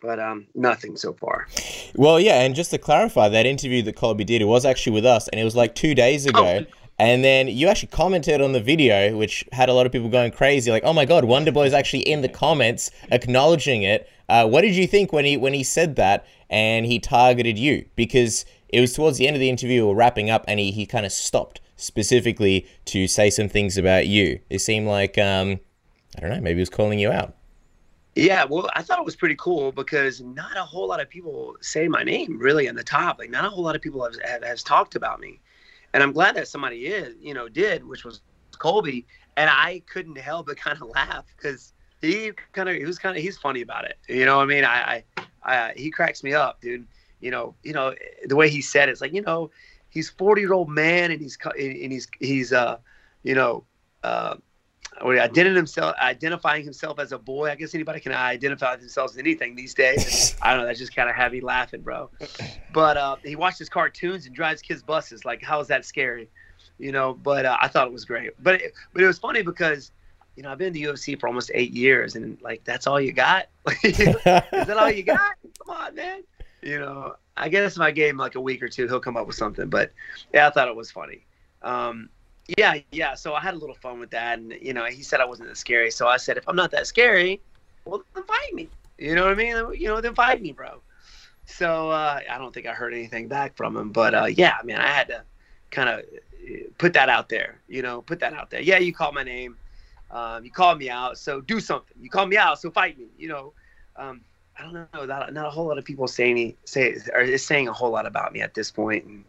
But 0.00 0.18
um, 0.18 0.46
nothing 0.54 0.96
so 0.96 1.12
far. 1.12 1.48
Well, 1.94 2.18
yeah, 2.18 2.40
and 2.40 2.54
just 2.54 2.70
to 2.72 2.78
clarify, 2.78 3.28
that 3.28 3.46
interview 3.46 3.82
that 3.82 3.96
Colby 3.96 4.24
did, 4.24 4.42
it 4.42 4.46
was 4.46 4.64
actually 4.64 4.92
with 4.94 5.06
us, 5.06 5.28
and 5.28 5.40
it 5.40 5.44
was 5.44 5.56
like 5.56 5.74
two 5.74 5.94
days 5.94 6.26
ago. 6.26 6.60
Oh. 6.62 6.66
And 6.98 7.24
then 7.24 7.48
you 7.48 7.66
actually 7.66 7.88
commented 7.88 8.40
on 8.40 8.52
the 8.52 8.60
video, 8.60 9.16
which 9.16 9.44
had 9.50 9.68
a 9.68 9.72
lot 9.72 9.84
of 9.84 9.90
people 9.90 10.08
going 10.08 10.30
crazy, 10.30 10.70
like, 10.70 10.84
"Oh 10.84 10.92
my 10.92 11.04
God, 11.04 11.24
Wonderboy 11.24 11.66
is 11.66 11.72
actually 11.72 12.02
in 12.02 12.20
the 12.20 12.28
comments 12.28 12.90
acknowledging 13.10 13.82
it." 13.82 14.08
Uh, 14.28 14.46
what 14.46 14.60
did 14.60 14.74
you 14.74 14.86
think 14.86 15.12
when 15.12 15.24
he 15.24 15.36
when 15.36 15.52
he 15.52 15.64
said 15.64 15.96
that 15.96 16.26
and 16.48 16.86
he 16.86 16.98
targeted 16.98 17.58
you? 17.58 17.84
Because 17.96 18.44
it 18.68 18.80
was 18.80 18.92
towards 18.92 19.18
the 19.18 19.26
end 19.26 19.36
of 19.36 19.40
the 19.40 19.50
interview 19.50 19.84
or 19.84 19.94
wrapping 19.94 20.30
up, 20.30 20.44
and 20.48 20.58
he, 20.58 20.70
he 20.72 20.86
kind 20.86 21.06
of 21.06 21.12
stopped 21.12 21.60
specifically 21.76 22.66
to 22.86 23.06
say 23.06 23.30
some 23.30 23.48
things 23.48 23.76
about 23.76 24.06
you. 24.06 24.40
It 24.50 24.60
seemed 24.60 24.86
like, 24.86 25.18
um, 25.18 25.60
I 26.16 26.20
don't 26.20 26.30
know, 26.30 26.40
maybe 26.40 26.56
he 26.56 26.60
was 26.60 26.70
calling 26.70 26.98
you 26.98 27.10
out. 27.10 27.34
Yeah, 28.16 28.44
well, 28.44 28.70
I 28.76 28.82
thought 28.82 29.00
it 29.00 29.04
was 29.04 29.16
pretty 29.16 29.34
cool 29.36 29.72
because 29.72 30.20
not 30.20 30.56
a 30.56 30.62
whole 30.62 30.86
lot 30.86 31.00
of 31.00 31.10
people 31.10 31.56
say 31.60 31.88
my 31.88 32.04
name 32.04 32.38
really 32.38 32.68
in 32.68 32.76
the 32.76 32.84
top. 32.84 33.18
Like, 33.18 33.30
not 33.30 33.44
a 33.44 33.48
whole 33.48 33.64
lot 33.64 33.74
of 33.74 33.82
people 33.82 34.04
have, 34.04 34.14
have 34.24 34.44
has 34.44 34.62
talked 34.62 34.94
about 34.94 35.18
me, 35.18 35.40
and 35.92 36.02
I'm 36.02 36.12
glad 36.12 36.36
that 36.36 36.46
somebody 36.46 36.86
is, 36.86 37.16
you 37.20 37.34
know, 37.34 37.48
did, 37.48 37.84
which 37.84 38.04
was 38.04 38.20
Colby. 38.58 39.06
And 39.36 39.50
I 39.50 39.82
couldn't 39.86 40.16
help 40.16 40.46
but 40.46 40.56
kind 40.56 40.80
of 40.80 40.88
laugh 40.94 41.24
because 41.36 41.72
he 42.00 42.30
kind 42.52 42.68
of 42.68 42.76
he 42.76 42.84
was 42.84 43.00
kind 43.00 43.16
of 43.16 43.22
he's 43.22 43.36
funny 43.36 43.62
about 43.62 43.84
it. 43.84 43.98
You 44.08 44.26
know 44.26 44.36
what 44.36 44.44
I 44.44 44.46
mean? 44.46 44.64
I, 44.64 45.04
I, 45.16 45.24
I 45.42 45.72
he 45.76 45.90
cracks 45.90 46.22
me 46.22 46.34
up, 46.34 46.60
dude 46.60 46.86
you 47.24 47.30
know, 47.30 47.54
you 47.62 47.72
know, 47.72 47.94
the 48.26 48.36
way 48.36 48.50
he 48.50 48.60
said 48.60 48.90
it, 48.90 48.92
it's 48.92 49.00
like, 49.00 49.14
you 49.14 49.22
know, 49.22 49.50
he's 49.88 50.10
40 50.10 50.42
year 50.42 50.52
old 50.52 50.68
man 50.68 51.10
and 51.10 51.22
he's, 51.22 51.38
and 51.42 51.90
he's, 51.92 52.06
he's, 52.20 52.52
uh, 52.52 52.76
you 53.22 53.34
know, 53.34 53.64
uh, 54.02 54.36
identifying 55.02 55.56
himself, 55.56 55.96
identifying 55.98 56.64
himself 56.64 56.98
as 56.98 57.12
a 57.12 57.18
boy. 57.18 57.50
I 57.50 57.54
guess 57.54 57.74
anybody 57.74 57.98
can 58.00 58.12
identify 58.12 58.76
themselves 58.76 59.14
as 59.14 59.18
anything 59.18 59.56
these 59.56 59.72
days. 59.72 60.36
I 60.42 60.50
don't 60.50 60.60
know. 60.60 60.66
That's 60.66 60.78
just 60.78 60.94
kind 60.94 61.08
of 61.08 61.16
heavy 61.16 61.40
laughing, 61.40 61.80
bro. 61.80 62.10
But 62.74 62.98
uh, 62.98 63.16
he 63.24 63.36
watches 63.36 63.70
cartoons 63.70 64.26
and 64.26 64.34
drives 64.34 64.60
kids 64.60 64.82
buses. 64.82 65.24
Like, 65.24 65.42
how 65.42 65.60
is 65.60 65.68
that 65.68 65.86
scary? 65.86 66.28
You 66.78 66.92
know. 66.92 67.14
But 67.14 67.46
uh, 67.46 67.56
I 67.58 67.68
thought 67.68 67.86
it 67.86 67.92
was 67.92 68.04
great. 68.04 68.30
But 68.40 68.60
it, 68.60 68.74
but 68.92 69.02
it 69.02 69.06
was 69.06 69.18
funny 69.18 69.42
because 69.42 69.90
you 70.36 70.42
know 70.42 70.52
I've 70.52 70.58
been 70.58 70.68
in 70.68 70.72
the 70.74 70.82
UFC 70.82 71.18
for 71.18 71.26
almost 71.26 71.50
eight 71.54 71.72
years, 71.72 72.14
and 72.14 72.40
like 72.42 72.62
that's 72.64 72.86
all 72.86 73.00
you 73.00 73.12
got. 73.12 73.48
is 73.82 73.96
that 73.96 74.76
all 74.78 74.90
you 74.90 75.02
got? 75.02 75.34
Come 75.64 75.76
on, 75.76 75.94
man 75.94 76.22
you 76.64 76.78
know, 76.78 77.14
I 77.36 77.48
guess 77.48 77.76
if 77.76 77.80
I 77.80 77.90
gave 77.90 78.10
him 78.10 78.16
like 78.16 78.34
a 78.34 78.40
week 78.40 78.62
or 78.62 78.68
two, 78.68 78.86
he'll 78.88 79.00
come 79.00 79.16
up 79.16 79.26
with 79.26 79.36
something. 79.36 79.68
But 79.68 79.92
yeah, 80.32 80.46
I 80.46 80.50
thought 80.50 80.68
it 80.68 80.76
was 80.76 80.90
funny. 80.90 81.24
Um, 81.62 82.08
yeah, 82.56 82.78
yeah. 82.90 83.14
So 83.14 83.34
I 83.34 83.40
had 83.40 83.54
a 83.54 83.58
little 83.58 83.74
fun 83.74 84.00
with 84.00 84.10
that, 84.10 84.38
and 84.38 84.52
you 84.60 84.72
know, 84.72 84.84
he 84.86 85.02
said 85.02 85.20
I 85.20 85.24
wasn't 85.24 85.48
that 85.48 85.56
scary. 85.56 85.90
So 85.90 86.08
I 86.08 86.16
said, 86.16 86.36
if 86.36 86.48
I'm 86.48 86.56
not 86.56 86.70
that 86.70 86.86
scary, 86.86 87.40
well, 87.84 88.02
then 88.14 88.24
fight 88.24 88.54
me. 88.54 88.68
You 88.98 89.14
know 89.14 89.22
what 89.22 89.32
I 89.32 89.34
mean? 89.34 89.80
You 89.80 89.88
know, 89.88 90.00
then 90.00 90.14
fight 90.14 90.40
me, 90.40 90.52
bro. 90.52 90.80
So 91.46 91.90
uh, 91.90 92.20
I 92.30 92.38
don't 92.38 92.54
think 92.54 92.66
I 92.66 92.72
heard 92.72 92.94
anything 92.94 93.28
back 93.28 93.56
from 93.56 93.76
him, 93.76 93.90
but 93.90 94.14
uh, 94.14 94.26
yeah, 94.26 94.56
mean, 94.64 94.76
I 94.76 94.88
had 94.88 95.08
to 95.08 95.22
kind 95.70 95.88
of 95.88 96.02
put 96.78 96.92
that 96.94 97.08
out 97.08 97.28
there. 97.28 97.60
You 97.68 97.82
know, 97.82 98.00
put 98.02 98.20
that 98.20 98.32
out 98.32 98.50
there. 98.50 98.62
Yeah, 98.62 98.78
you 98.78 98.94
called 98.94 99.14
my 99.14 99.24
name. 99.24 99.56
Um, 100.10 100.44
you 100.44 100.50
called 100.50 100.78
me 100.78 100.90
out, 100.90 101.18
so 101.18 101.40
do 101.40 101.60
something. 101.60 101.96
You 102.00 102.08
called 102.08 102.28
me 102.28 102.36
out, 102.36 102.60
so 102.60 102.70
fight 102.70 102.98
me. 102.98 103.06
You 103.18 103.28
know, 103.28 103.52
um, 103.96 104.20
I 104.56 104.62
don't 104.62 104.72
know. 104.72 105.04
Not, 105.04 105.32
not 105.32 105.46
a 105.46 105.50
whole 105.50 105.66
lot 105.66 105.78
of 105.78 105.84
people 105.84 106.06
say 106.06 106.32
saying 106.32 106.56
say 106.64 106.90
is 106.90 107.44
saying 107.44 107.68
a 107.68 107.72
whole 107.72 107.90
lot 107.90 108.06
about 108.06 108.32
me 108.32 108.40
at 108.40 108.54
this 108.54 108.70
point, 108.70 109.04
and 109.04 109.24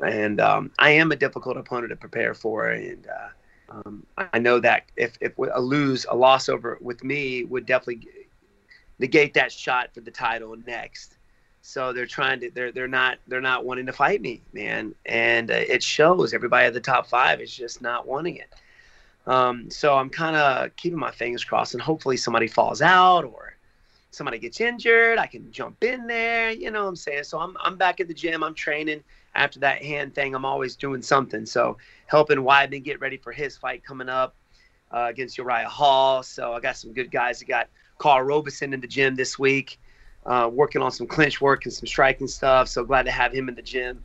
and 0.00 0.40
um, 0.40 0.70
I 0.78 0.90
am 0.90 1.12
a 1.12 1.16
difficult 1.16 1.56
opponent 1.56 1.90
to 1.90 1.96
prepare 1.96 2.34
for, 2.34 2.68
and 2.68 3.06
uh, 3.06 3.28
um, 3.70 4.06
I 4.18 4.38
know 4.38 4.60
that 4.60 4.84
if 4.96 5.16
if 5.20 5.32
a 5.38 5.60
lose 5.60 6.04
a 6.08 6.16
loss 6.16 6.48
over 6.48 6.78
with 6.80 7.02
me 7.02 7.44
would 7.44 7.66
definitely 7.66 8.08
negate 8.98 9.34
that 9.34 9.52
shot 9.52 9.92
for 9.94 10.00
the 10.00 10.10
title 10.10 10.54
next. 10.66 11.16
So 11.62 11.92
they're 11.92 12.06
trying 12.06 12.40
to 12.40 12.50
they're 12.50 12.72
they're 12.72 12.88
not 12.88 13.18
they're 13.28 13.40
not 13.40 13.64
wanting 13.64 13.86
to 13.86 13.92
fight 13.92 14.20
me, 14.20 14.42
man, 14.52 14.94
and 15.06 15.50
uh, 15.50 15.54
it 15.54 15.82
shows. 15.82 16.34
Everybody 16.34 16.66
at 16.66 16.74
the 16.74 16.80
top 16.80 17.06
five 17.06 17.40
is 17.40 17.54
just 17.54 17.80
not 17.80 18.06
wanting 18.06 18.36
it. 18.36 18.52
Um, 19.26 19.70
so 19.70 19.96
I'm 19.96 20.10
kind 20.10 20.36
of 20.36 20.74
keeping 20.76 20.98
my 20.98 21.12
fingers 21.12 21.44
crossed, 21.44 21.74
and 21.74 21.82
hopefully 21.82 22.16
somebody 22.16 22.48
falls 22.48 22.82
out 22.82 23.24
or 23.24 23.54
somebody 24.12 24.38
gets 24.38 24.60
injured. 24.60 25.18
I 25.18 25.26
can 25.26 25.50
jump 25.50 25.82
in 25.82 26.06
there. 26.06 26.50
You 26.50 26.70
know 26.70 26.84
what 26.84 26.90
I'm 26.90 26.96
saying? 26.96 27.24
So 27.24 27.40
I'm 27.40 27.56
I'm 27.60 27.76
back 27.76 27.98
at 28.00 28.06
the 28.06 28.14
gym. 28.14 28.44
I'm 28.44 28.54
training. 28.54 29.02
After 29.34 29.58
that 29.60 29.82
hand 29.82 30.14
thing, 30.14 30.34
I'm 30.34 30.44
always 30.44 30.76
doing 30.76 31.02
something. 31.02 31.46
So 31.46 31.78
helping 32.06 32.38
Weidman 32.38 32.84
get 32.84 33.00
ready 33.00 33.16
for 33.16 33.32
his 33.32 33.56
fight 33.56 33.82
coming 33.82 34.08
up 34.08 34.36
uh, 34.92 35.06
against 35.08 35.38
Uriah 35.38 35.68
Hall. 35.68 36.22
So 36.22 36.52
I 36.52 36.60
got 36.60 36.76
some 36.76 36.92
good 36.92 37.10
guys. 37.10 37.42
I 37.42 37.46
got 37.46 37.68
Karl 37.98 38.22
Roberson 38.22 38.72
in 38.72 38.80
the 38.80 38.86
gym 38.86 39.16
this 39.16 39.38
week 39.38 39.78
uh, 40.26 40.48
working 40.52 40.82
on 40.82 40.90
some 40.90 41.06
clinch 41.06 41.40
work 41.40 41.64
and 41.64 41.72
some 41.72 41.86
striking 41.86 42.28
stuff. 42.28 42.68
So 42.68 42.84
glad 42.84 43.04
to 43.04 43.10
have 43.10 43.32
him 43.32 43.48
in 43.48 43.54
the 43.54 43.62
gym. 43.62 44.04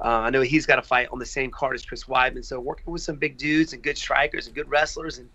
Uh, 0.00 0.20
I 0.20 0.30
know 0.30 0.42
he's 0.42 0.64
got 0.64 0.78
a 0.78 0.82
fight 0.82 1.08
on 1.12 1.18
the 1.18 1.26
same 1.26 1.50
card 1.50 1.74
as 1.74 1.84
Chris 1.84 2.04
Weidman. 2.04 2.44
So 2.44 2.60
working 2.60 2.92
with 2.92 3.02
some 3.02 3.16
big 3.16 3.36
dudes 3.36 3.72
and 3.72 3.82
good 3.82 3.98
strikers 3.98 4.46
and 4.46 4.54
good 4.54 4.70
wrestlers 4.70 5.18
and 5.18 5.28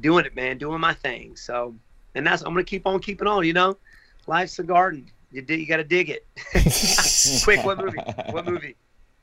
doing 0.00 0.24
it, 0.24 0.36
man, 0.36 0.58
doing 0.58 0.80
my 0.80 0.94
thing. 0.94 1.36
So, 1.36 1.74
and 2.14 2.26
that's 2.26 2.42
I'm 2.42 2.52
gonna 2.52 2.64
keep 2.64 2.86
on 2.86 3.00
keeping 3.00 3.26
on. 3.26 3.44
You 3.46 3.52
know, 3.52 3.76
life's 4.26 4.58
a 4.58 4.62
garden. 4.62 5.10
You 5.32 5.42
dig, 5.42 5.60
you 5.60 5.66
got 5.66 5.76
to 5.76 5.84
dig 5.84 6.10
it. 6.10 6.26
Quick, 7.44 7.64
what 7.64 7.78
movie? 7.78 7.98
What 8.30 8.46
movie? 8.46 8.74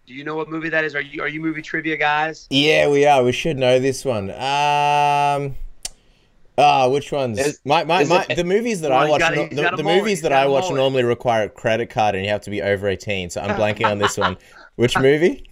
Do 0.05 0.13
you 0.13 0.23
know 0.23 0.37
what 0.37 0.49
movie 0.49 0.69
that 0.69 0.85
is? 0.85 0.95
Are 0.95 1.01
you 1.01 1.21
are 1.21 1.27
you 1.27 1.41
movie 1.41 1.61
trivia 1.61 1.97
guys? 1.97 2.47
Yeah, 2.49 2.89
we 2.89 3.05
are. 3.05 3.23
We 3.23 3.33
should 3.33 3.57
know 3.57 3.79
this 3.79 4.05
one. 4.05 4.29
Um. 4.31 5.55
Ah, 6.59 6.87
which 6.87 7.11
ones? 7.11 7.37
Is, 7.37 7.59
my, 7.65 7.83
my, 7.83 8.03
my 8.05 8.25
it, 8.29 8.35
the 8.35 8.43
movies 8.43 8.81
that 8.81 8.91
I 8.91 9.07
watch, 9.07 9.19
gotta, 9.19 9.53
no, 9.53 9.69
the, 9.69 9.77
the 9.77 9.83
movies 9.83 10.21
that 10.23 10.31
I 10.31 10.47
watch 10.47 10.71
normally 10.71 11.03
require 11.03 11.43
a 11.43 11.49
credit 11.49 11.91
card 11.91 12.15
and 12.15 12.25
you 12.25 12.31
have 12.31 12.41
to 12.41 12.49
be 12.49 12.63
over 12.63 12.87
18. 12.87 13.29
So 13.29 13.41
I'm 13.41 13.55
blanking 13.55 13.85
on 13.85 13.99
this 13.99 14.17
one. 14.17 14.37
Which 14.75 14.97
movie? 14.99 15.47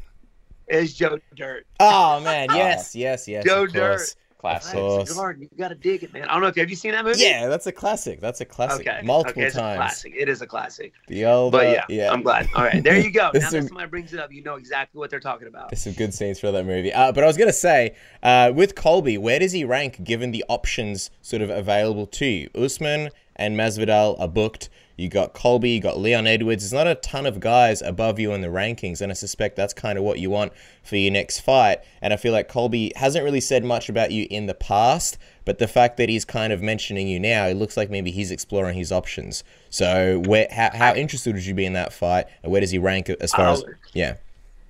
Is 0.67 0.95
Joe 0.95 1.19
Dirt. 1.35 1.67
Oh 1.79 2.21
man, 2.21 2.47
yes, 2.55 2.95
yes, 2.95 3.27
yes. 3.27 3.45
Joe 3.45 3.67
Dirt. 3.67 4.15
Classic. 4.37 4.75
You 4.75 5.49
got 5.57 5.69
to 5.69 5.75
dig 5.75 6.03
it, 6.03 6.13
man. 6.13 6.23
I 6.23 6.33
don't 6.33 6.41
know 6.41 6.47
if 6.47 6.55
have 6.55 6.69
you 6.69 6.75
seen 6.75 6.91
that 6.91 7.03
movie. 7.03 7.21
Yeah, 7.21 7.47
that's 7.47 7.65
a 7.67 7.71
classic. 7.71 8.19
That's 8.19 8.41
a 8.41 8.45
classic. 8.45 8.87
Okay. 8.87 9.01
Multiple 9.03 9.41
okay, 9.41 9.47
it's 9.47 9.55
times. 9.55 9.75
A 9.75 9.77
classic. 9.77 10.13
It 10.15 10.29
is 10.29 10.41
a 10.41 10.47
classic. 10.47 10.93
The 11.07 11.25
old. 11.25 11.51
But 11.51 11.69
yeah, 11.69 11.85
yeah, 11.89 12.11
I'm 12.11 12.21
glad. 12.21 12.47
All 12.53 12.63
right, 12.63 12.83
there 12.83 12.99
you 12.99 13.11
go. 13.11 13.31
now 13.33 13.49
that 13.49 13.67
somebody 13.67 13.87
brings 13.87 14.13
it 14.13 14.19
up, 14.19 14.31
you 14.31 14.43
know 14.43 14.55
exactly 14.55 14.99
what 14.99 15.09
they're 15.09 15.19
talking 15.19 15.47
about. 15.47 15.69
There's 15.69 15.81
some 15.81 15.93
good 15.93 16.13
scenes 16.13 16.39
for 16.39 16.51
that 16.51 16.65
movie. 16.65 16.93
Uh, 16.93 17.11
but 17.11 17.23
I 17.23 17.27
was 17.27 17.37
gonna 17.37 17.53
say, 17.53 17.95
uh, 18.21 18.51
with 18.53 18.75
Colby, 18.75 19.17
where 19.17 19.39
does 19.39 19.51
he 19.51 19.63
rank 19.65 20.03
given 20.03 20.31
the 20.31 20.45
options 20.47 21.09
sort 21.21 21.41
of 21.41 21.49
available 21.49 22.05
to 22.07 22.25
you? 22.25 22.49
Usman 22.55 23.09
and 23.35 23.57
Masvidal 23.57 24.19
are 24.19 24.27
booked. 24.27 24.69
You 24.97 25.09
got 25.09 25.33
Colby, 25.33 25.71
you 25.71 25.81
got 25.81 25.99
Leon 25.99 26.25
Edwards. 26.25 26.63
There's 26.63 26.73
not 26.73 26.87
a 26.87 26.95
ton 26.95 27.25
of 27.25 27.41
guys 27.41 27.81
above 27.81 28.17
you 28.17 28.31
in 28.31 28.41
the 28.41 28.47
rankings, 28.47 29.01
and 29.01 29.11
I 29.11 29.15
suspect 29.15 29.57
that's 29.57 29.73
kind 29.73 29.97
of 29.97 30.05
what 30.05 30.19
you 30.19 30.29
want 30.29 30.53
for 30.83 30.95
your 30.95 31.11
next 31.11 31.41
fight. 31.41 31.79
And 32.01 32.13
I 32.13 32.17
feel 32.17 32.31
like 32.31 32.47
Colby 32.47 32.93
hasn't 32.95 33.25
really 33.25 33.41
said 33.41 33.65
much 33.65 33.89
about 33.89 34.11
you 34.11 34.25
in 34.29 34.45
the 34.45 34.53
past, 34.53 35.17
but 35.43 35.59
the 35.59 35.67
fact 35.67 35.97
that 35.97 36.07
he's 36.07 36.23
kind 36.23 36.53
of 36.53 36.61
mentioning 36.61 37.09
you 37.09 37.19
now, 37.19 37.45
it 37.45 37.55
looks 37.55 37.75
like 37.75 37.89
maybe 37.89 38.09
he's 38.09 38.31
exploring 38.31 38.77
his 38.77 38.91
options. 38.91 39.43
So, 39.69 40.23
where 40.25 40.47
how, 40.49 40.69
how 40.73 40.93
interested 40.93 41.35
would 41.35 41.45
you 41.45 41.53
be 41.53 41.65
in 41.65 41.73
that 41.73 41.91
fight, 41.91 42.27
and 42.41 42.51
where 42.51 42.61
does 42.61 42.71
he 42.71 42.77
rank 42.77 43.09
as 43.09 43.31
far 43.31 43.49
as 43.49 43.65
yeah? 43.93 44.15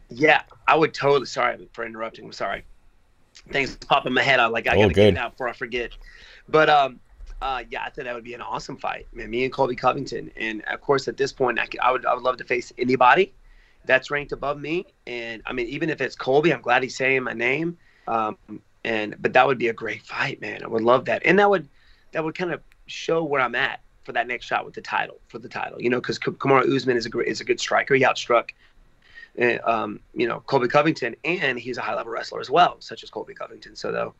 Yeah, 0.09 0.41
I 0.67 0.75
would 0.75 0.93
totally. 0.93 1.27
Sorry 1.27 1.67
for 1.73 1.85
interrupting. 1.85 2.25
I'm 2.25 2.31
sorry. 2.31 2.63
Things 3.51 3.75
pop 3.75 4.07
in 4.07 4.13
my 4.13 4.23
head. 4.23 4.39
I 4.39 4.47
like 4.47 4.67
I 4.67 4.75
gotta 4.75 4.93
get 4.93 5.07
it 5.13 5.17
out 5.17 5.31
before 5.31 5.49
I 5.49 5.53
forget. 5.53 5.91
But 6.47 6.69
um, 6.69 6.99
uh, 7.41 7.63
yeah, 7.69 7.83
I 7.83 7.89
think 7.89 8.05
that 8.05 8.15
would 8.15 8.23
be 8.23 8.33
an 8.33 8.41
awesome 8.41 8.77
fight, 8.77 9.07
man. 9.13 9.29
Me 9.29 9.43
and 9.43 9.53
Colby 9.53 9.75
Covington, 9.75 10.31
and 10.37 10.63
of 10.63 10.81
course, 10.81 11.07
at 11.07 11.17
this 11.17 11.33
point, 11.33 11.59
I, 11.59 11.65
could, 11.65 11.79
I 11.79 11.91
would 11.91 12.05
I 12.05 12.13
would 12.13 12.23
love 12.23 12.37
to 12.37 12.43
face 12.43 12.71
anybody 12.77 13.33
that's 13.85 14.09
ranked 14.09 14.31
above 14.31 14.59
me. 14.59 14.85
And 15.05 15.41
I 15.45 15.53
mean, 15.53 15.67
even 15.67 15.89
if 15.89 16.01
it's 16.01 16.15
Colby, 16.15 16.53
I'm 16.53 16.61
glad 16.61 16.83
he's 16.83 16.95
saying 16.95 17.23
my 17.23 17.33
name. 17.33 17.77
Um, 18.07 18.37
and 18.83 19.15
but 19.19 19.33
that 19.33 19.47
would 19.47 19.57
be 19.57 19.67
a 19.67 19.73
great 19.73 20.03
fight, 20.03 20.39
man. 20.41 20.63
I 20.63 20.67
would 20.67 20.83
love 20.83 21.05
that, 21.05 21.23
and 21.25 21.39
that 21.39 21.49
would 21.49 21.67
that 22.11 22.23
would 22.23 22.35
kind 22.35 22.51
of 22.51 22.61
show 22.87 23.23
where 23.23 23.41
I'm 23.41 23.55
at 23.55 23.81
for 24.03 24.11
that 24.11 24.27
next 24.27 24.45
shot 24.45 24.63
with 24.63 24.75
the 24.75 24.81
title 24.81 25.19
for 25.27 25.39
the 25.39 25.49
title. 25.49 25.81
You 25.81 25.89
know, 25.89 25.99
because 25.99 26.19
Kamaru 26.19 26.73
Usman 26.73 26.95
is 26.95 27.07
a 27.07 27.19
is 27.19 27.41
a 27.41 27.45
good 27.45 27.59
striker. 27.59 27.95
He 27.95 28.03
outstruck. 28.03 28.51
Uh, 29.41 29.57
um, 29.65 29.99
you 30.13 30.25
know 30.25 30.39
Colby 30.41 30.69
Covington, 30.69 31.13
and 31.25 31.59
he's 31.59 31.77
a 31.77 31.81
high 31.81 31.95
level 31.95 32.13
wrestler 32.13 32.39
as 32.39 32.49
well, 32.49 32.77
such 32.79 33.03
as 33.03 33.09
Colby 33.09 33.33
Covington. 33.33 33.75
So 33.75 33.91
though, 33.91 34.13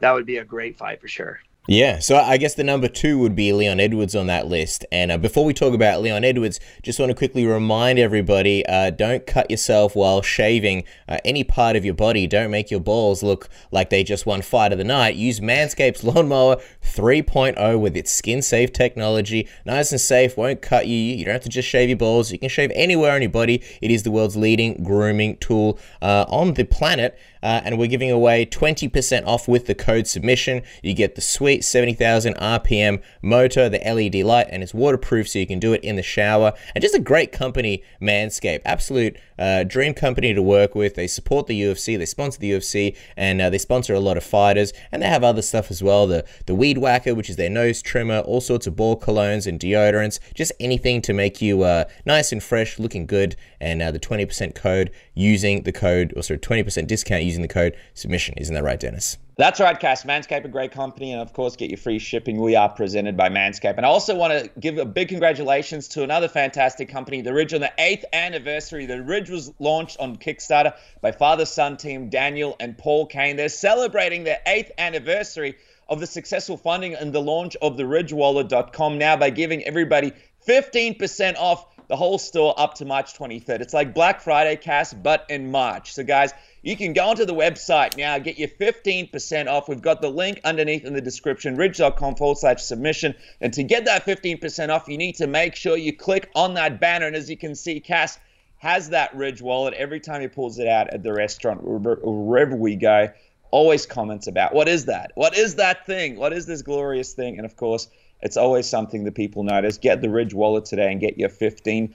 that 0.00 0.12
would 0.12 0.24
be 0.24 0.38
a 0.38 0.44
great 0.44 0.78
fight 0.78 0.98
for 0.98 1.08
sure. 1.08 1.40
Yeah, 1.68 2.00
so 2.00 2.16
I 2.16 2.38
guess 2.38 2.54
the 2.54 2.64
number 2.64 2.88
two 2.88 3.20
would 3.20 3.36
be 3.36 3.52
Leon 3.52 3.78
Edwards 3.78 4.16
on 4.16 4.26
that 4.26 4.48
list. 4.48 4.84
And 4.90 5.12
uh, 5.12 5.18
before 5.18 5.44
we 5.44 5.54
talk 5.54 5.74
about 5.74 6.02
Leon 6.02 6.24
Edwards, 6.24 6.58
just 6.82 6.98
want 6.98 7.10
to 7.10 7.14
quickly 7.14 7.46
remind 7.46 8.00
everybody 8.00 8.66
uh, 8.66 8.90
don't 8.90 9.24
cut 9.28 9.48
yourself 9.48 9.94
while 9.94 10.22
shaving 10.22 10.82
uh, 11.08 11.18
any 11.24 11.44
part 11.44 11.76
of 11.76 11.84
your 11.84 11.94
body. 11.94 12.26
Don't 12.26 12.50
make 12.50 12.72
your 12.72 12.80
balls 12.80 13.22
look 13.22 13.48
like 13.70 13.90
they 13.90 14.02
just 14.02 14.26
won 14.26 14.42
fight 14.42 14.72
of 14.72 14.78
the 14.78 14.84
night. 14.84 15.14
Use 15.14 15.38
Manscaped's 15.38 16.02
Lawnmower 16.02 16.56
3.0 16.82 17.78
with 17.78 17.96
its 17.96 18.10
skin 18.10 18.42
safe 18.42 18.72
technology. 18.72 19.48
Nice 19.64 19.92
and 19.92 20.00
safe, 20.00 20.36
won't 20.36 20.62
cut 20.62 20.88
you. 20.88 20.96
You 20.96 21.24
don't 21.24 21.34
have 21.34 21.42
to 21.42 21.48
just 21.48 21.68
shave 21.68 21.88
your 21.88 21.96
balls. 21.96 22.32
You 22.32 22.40
can 22.40 22.48
shave 22.48 22.72
anywhere 22.74 23.12
on 23.12 23.22
your 23.22 23.30
body. 23.30 23.62
It 23.80 23.92
is 23.92 24.02
the 24.02 24.10
world's 24.10 24.36
leading 24.36 24.82
grooming 24.82 25.36
tool 25.36 25.78
uh, 26.02 26.24
on 26.28 26.54
the 26.54 26.64
planet. 26.64 27.16
Uh, 27.42 27.60
and 27.64 27.78
we're 27.78 27.88
giving 27.88 28.10
away 28.10 28.46
20% 28.46 29.26
off 29.26 29.48
with 29.48 29.66
the 29.66 29.74
code 29.74 30.06
submission. 30.06 30.62
You 30.82 30.94
get 30.94 31.14
the 31.14 31.20
sweet 31.20 31.64
70,000 31.64 32.34
RPM 32.34 33.02
motor, 33.20 33.68
the 33.68 33.78
LED 33.78 34.24
light, 34.24 34.46
and 34.50 34.62
it's 34.62 34.74
waterproof 34.74 35.28
so 35.28 35.38
you 35.38 35.46
can 35.46 35.58
do 35.58 35.72
it 35.72 35.82
in 35.82 35.96
the 35.96 36.02
shower. 36.02 36.52
And 36.74 36.82
just 36.82 36.94
a 36.94 37.00
great 37.00 37.32
company, 37.32 37.82
Manscaped. 38.00 38.62
Absolute 38.64 39.16
uh, 39.38 39.64
dream 39.64 39.94
company 39.94 40.32
to 40.34 40.42
work 40.42 40.74
with. 40.74 40.94
They 40.94 41.06
support 41.06 41.46
the 41.46 41.60
UFC, 41.60 41.98
they 41.98 42.06
sponsor 42.06 42.38
the 42.38 42.52
UFC, 42.52 42.96
and 43.16 43.40
uh, 43.40 43.50
they 43.50 43.58
sponsor 43.58 43.94
a 43.94 44.00
lot 44.00 44.16
of 44.16 44.24
fighters. 44.24 44.72
And 44.92 45.02
they 45.02 45.08
have 45.08 45.24
other 45.24 45.42
stuff 45.42 45.70
as 45.70 45.82
well 45.82 46.06
the, 46.06 46.24
the 46.46 46.54
Weed 46.54 46.78
Whacker, 46.78 47.14
which 47.14 47.28
is 47.28 47.36
their 47.36 47.50
nose 47.50 47.82
trimmer, 47.82 48.20
all 48.20 48.40
sorts 48.40 48.66
of 48.66 48.76
ball 48.76 48.98
colognes 48.98 49.46
and 49.46 49.58
deodorants, 49.58 50.20
just 50.34 50.52
anything 50.60 51.02
to 51.02 51.12
make 51.12 51.42
you 51.42 51.62
uh, 51.62 51.84
nice 52.04 52.32
and 52.32 52.42
fresh, 52.42 52.78
looking 52.78 53.06
good. 53.06 53.36
And 53.60 53.82
uh, 53.82 53.90
the 53.90 54.00
20% 54.00 54.54
code 54.54 54.90
using 55.14 55.62
the 55.62 55.72
code, 55.72 56.12
or 56.16 56.22
sorry, 56.22 56.38
20% 56.38 56.86
discount 56.86 57.22
using 57.32 57.42
the 57.42 57.48
code 57.48 57.76
submission. 57.94 58.34
Isn't 58.36 58.54
that 58.54 58.62
right, 58.62 58.78
Dennis? 58.78 59.18
That's 59.38 59.60
right, 59.60 59.78
Cass. 59.78 60.04
Manscaped, 60.04 60.44
a 60.44 60.48
great 60.48 60.72
company, 60.72 61.12
and 61.12 61.20
of 61.20 61.32
course, 61.32 61.56
get 61.56 61.70
your 61.70 61.78
free 61.78 61.98
shipping. 61.98 62.40
We 62.40 62.54
are 62.54 62.68
presented 62.68 63.16
by 63.16 63.30
Manscaped. 63.30 63.78
And 63.78 63.86
I 63.86 63.88
also 63.88 64.14
want 64.14 64.32
to 64.32 64.50
give 64.60 64.76
a 64.76 64.84
big 64.84 65.08
congratulations 65.08 65.88
to 65.88 66.02
another 66.02 66.28
fantastic 66.28 66.90
company, 66.90 67.22
The 67.22 67.32
Ridge, 67.32 67.54
on 67.54 67.62
the 67.62 67.72
eighth 67.78 68.04
anniversary. 68.12 68.84
The 68.84 69.02
Ridge 69.02 69.30
was 69.30 69.50
launched 69.58 69.96
on 69.98 70.16
Kickstarter 70.16 70.74
by 71.00 71.12
father 71.12 71.46
son 71.46 71.78
team 71.78 72.10
Daniel 72.10 72.56
and 72.60 72.76
Paul 72.76 73.06
Kane. 73.06 73.36
They're 73.36 73.48
celebrating 73.48 74.24
their 74.24 74.40
eighth 74.46 74.70
anniversary 74.76 75.56
of 75.88 75.98
the 75.98 76.06
successful 76.06 76.58
funding 76.58 76.94
and 76.94 77.12
the 77.12 77.20
launch 77.20 77.56
of 77.62 77.76
the 77.76 77.84
ridgewallet.com 77.84 78.98
now 78.98 79.16
by 79.16 79.30
giving 79.30 79.64
everybody 79.64 80.12
15% 80.46 81.36
off 81.36 81.66
the 81.92 81.96
whole 81.96 82.16
store 82.16 82.54
up 82.56 82.72
to 82.72 82.86
March 82.86 83.12
23rd. 83.12 83.60
It's 83.60 83.74
like 83.74 83.92
Black 83.92 84.22
Friday, 84.22 84.56
Cass, 84.56 84.94
but 84.94 85.26
in 85.28 85.50
March. 85.50 85.92
So, 85.92 86.02
guys, 86.02 86.32
you 86.62 86.74
can 86.74 86.94
go 86.94 87.04
onto 87.04 87.26
the 87.26 87.34
website 87.34 87.98
now, 87.98 88.18
get 88.18 88.38
your 88.38 88.48
15% 88.48 89.46
off. 89.46 89.68
We've 89.68 89.82
got 89.82 90.00
the 90.00 90.08
link 90.08 90.40
underneath 90.42 90.86
in 90.86 90.94
the 90.94 91.02
description, 91.02 91.54
ridge.com 91.54 92.14
forward 92.14 92.38
slash 92.38 92.62
submission. 92.62 93.14
And 93.42 93.52
to 93.52 93.62
get 93.62 93.84
that 93.84 94.06
15% 94.06 94.70
off, 94.70 94.88
you 94.88 94.96
need 94.96 95.16
to 95.16 95.26
make 95.26 95.54
sure 95.54 95.76
you 95.76 95.94
click 95.94 96.30
on 96.34 96.54
that 96.54 96.80
banner. 96.80 97.06
And 97.06 97.14
as 97.14 97.28
you 97.28 97.36
can 97.36 97.54
see, 97.54 97.78
Cass 97.78 98.18
has 98.56 98.88
that 98.88 99.14
Ridge 99.14 99.42
wallet 99.42 99.74
every 99.74 100.00
time 100.00 100.22
he 100.22 100.28
pulls 100.28 100.58
it 100.58 100.66
out 100.66 100.88
at 100.94 101.02
the 101.02 101.12
restaurant 101.12 101.60
or 101.62 101.78
wherever 101.78 102.56
we 102.56 102.74
go. 102.74 103.10
Always 103.50 103.84
comments 103.84 104.28
about 104.28 104.54
what 104.54 104.66
is 104.66 104.86
that? 104.86 105.12
What 105.14 105.36
is 105.36 105.56
that 105.56 105.84
thing? 105.84 106.16
What 106.16 106.32
is 106.32 106.46
this 106.46 106.62
glorious 106.62 107.12
thing? 107.12 107.36
And 107.36 107.44
of 107.44 107.54
course, 107.54 107.88
it's 108.22 108.36
always 108.36 108.68
something 108.68 109.04
that 109.04 109.14
people 109.14 109.42
notice. 109.42 109.78
Get 109.78 110.00
the 110.00 110.10
Ridge 110.10 110.32
wallet 110.32 110.64
today 110.64 110.90
and 110.90 111.00
get 111.00 111.18
your 111.18 111.28
15% 111.28 111.92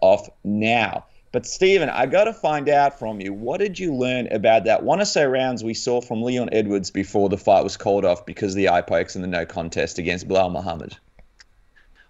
off 0.00 0.28
now. 0.44 1.06
But 1.32 1.46
Stephen, 1.46 1.88
I 1.88 2.06
got 2.06 2.24
to 2.24 2.32
find 2.32 2.68
out 2.68 2.98
from 2.98 3.20
you. 3.20 3.32
What 3.32 3.58
did 3.58 3.78
you 3.78 3.94
learn 3.94 4.26
about 4.32 4.64
that 4.64 4.82
one 4.82 5.00
or 5.00 5.04
so 5.04 5.24
rounds 5.26 5.62
we 5.62 5.74
saw 5.74 6.00
from 6.00 6.22
Leon 6.22 6.48
Edwards 6.52 6.90
before 6.90 7.28
the 7.28 7.36
fight 7.36 7.62
was 7.62 7.76
called 7.76 8.04
off 8.04 8.24
because 8.24 8.52
of 8.52 8.56
the 8.56 8.70
eye 8.70 8.80
pokes 8.80 9.14
and 9.14 9.22
the 9.22 9.28
no 9.28 9.44
contest 9.44 9.98
against 9.98 10.26
Belal 10.26 10.50
Muhammad? 10.50 10.96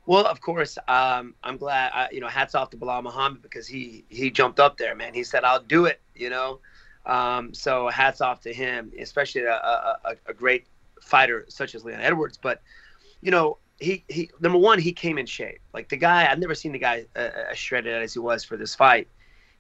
Well, 0.07 0.27
of 0.27 0.41
course, 0.41 0.79
um, 0.87 1.35
I'm 1.43 1.57
glad. 1.57 1.91
I, 1.93 2.09
you 2.13 2.21
know, 2.21 2.29
hats 2.29 2.55
off 2.55 2.71
to 2.71 2.77
Belal 2.77 3.03
Muhammad 3.03 3.43
because 3.43 3.67
he 3.67 4.05
he 4.09 4.31
jumped 4.31 4.61
up 4.61 4.79
there, 4.79 4.95
man. 4.95 5.13
He 5.13 5.25
said, 5.25 5.43
"I'll 5.43 5.63
do 5.63 5.87
it." 5.87 6.01
You 6.15 6.31
know, 6.31 6.61
um, 7.05 7.53
so 7.53 7.89
hats 7.89 8.21
off 8.21 8.43
to 8.43 8.53
him, 8.53 8.93
especially 9.01 9.43
a, 9.43 9.55
a, 9.55 10.15
a 10.27 10.35
great 10.35 10.67
fighter 11.03 11.45
such 11.49 11.75
as 11.75 11.85
Leon 11.85 12.01
Edwards. 12.01 12.39
But 12.41 12.63
you 13.21 13.31
know, 13.31 13.59
he 13.79 14.05
he 14.09 14.31
number 14.41 14.59
one, 14.59 14.79
he 14.79 14.93
came 14.93 15.19
in 15.19 15.27
shape. 15.27 15.61
Like 15.75 15.89
the 15.89 15.97
guy, 15.97 16.31
I've 16.31 16.39
never 16.39 16.55
seen 16.55 16.73
the 16.73 16.79
guy 16.79 17.05
uh, 17.15 17.21
uh 17.21 17.45
as 17.51 17.59
shredded 17.59 18.03
as 18.03 18.15
he 18.15 18.19
was 18.19 18.45
for 18.45 18.57
this 18.57 18.75
fight 18.75 19.09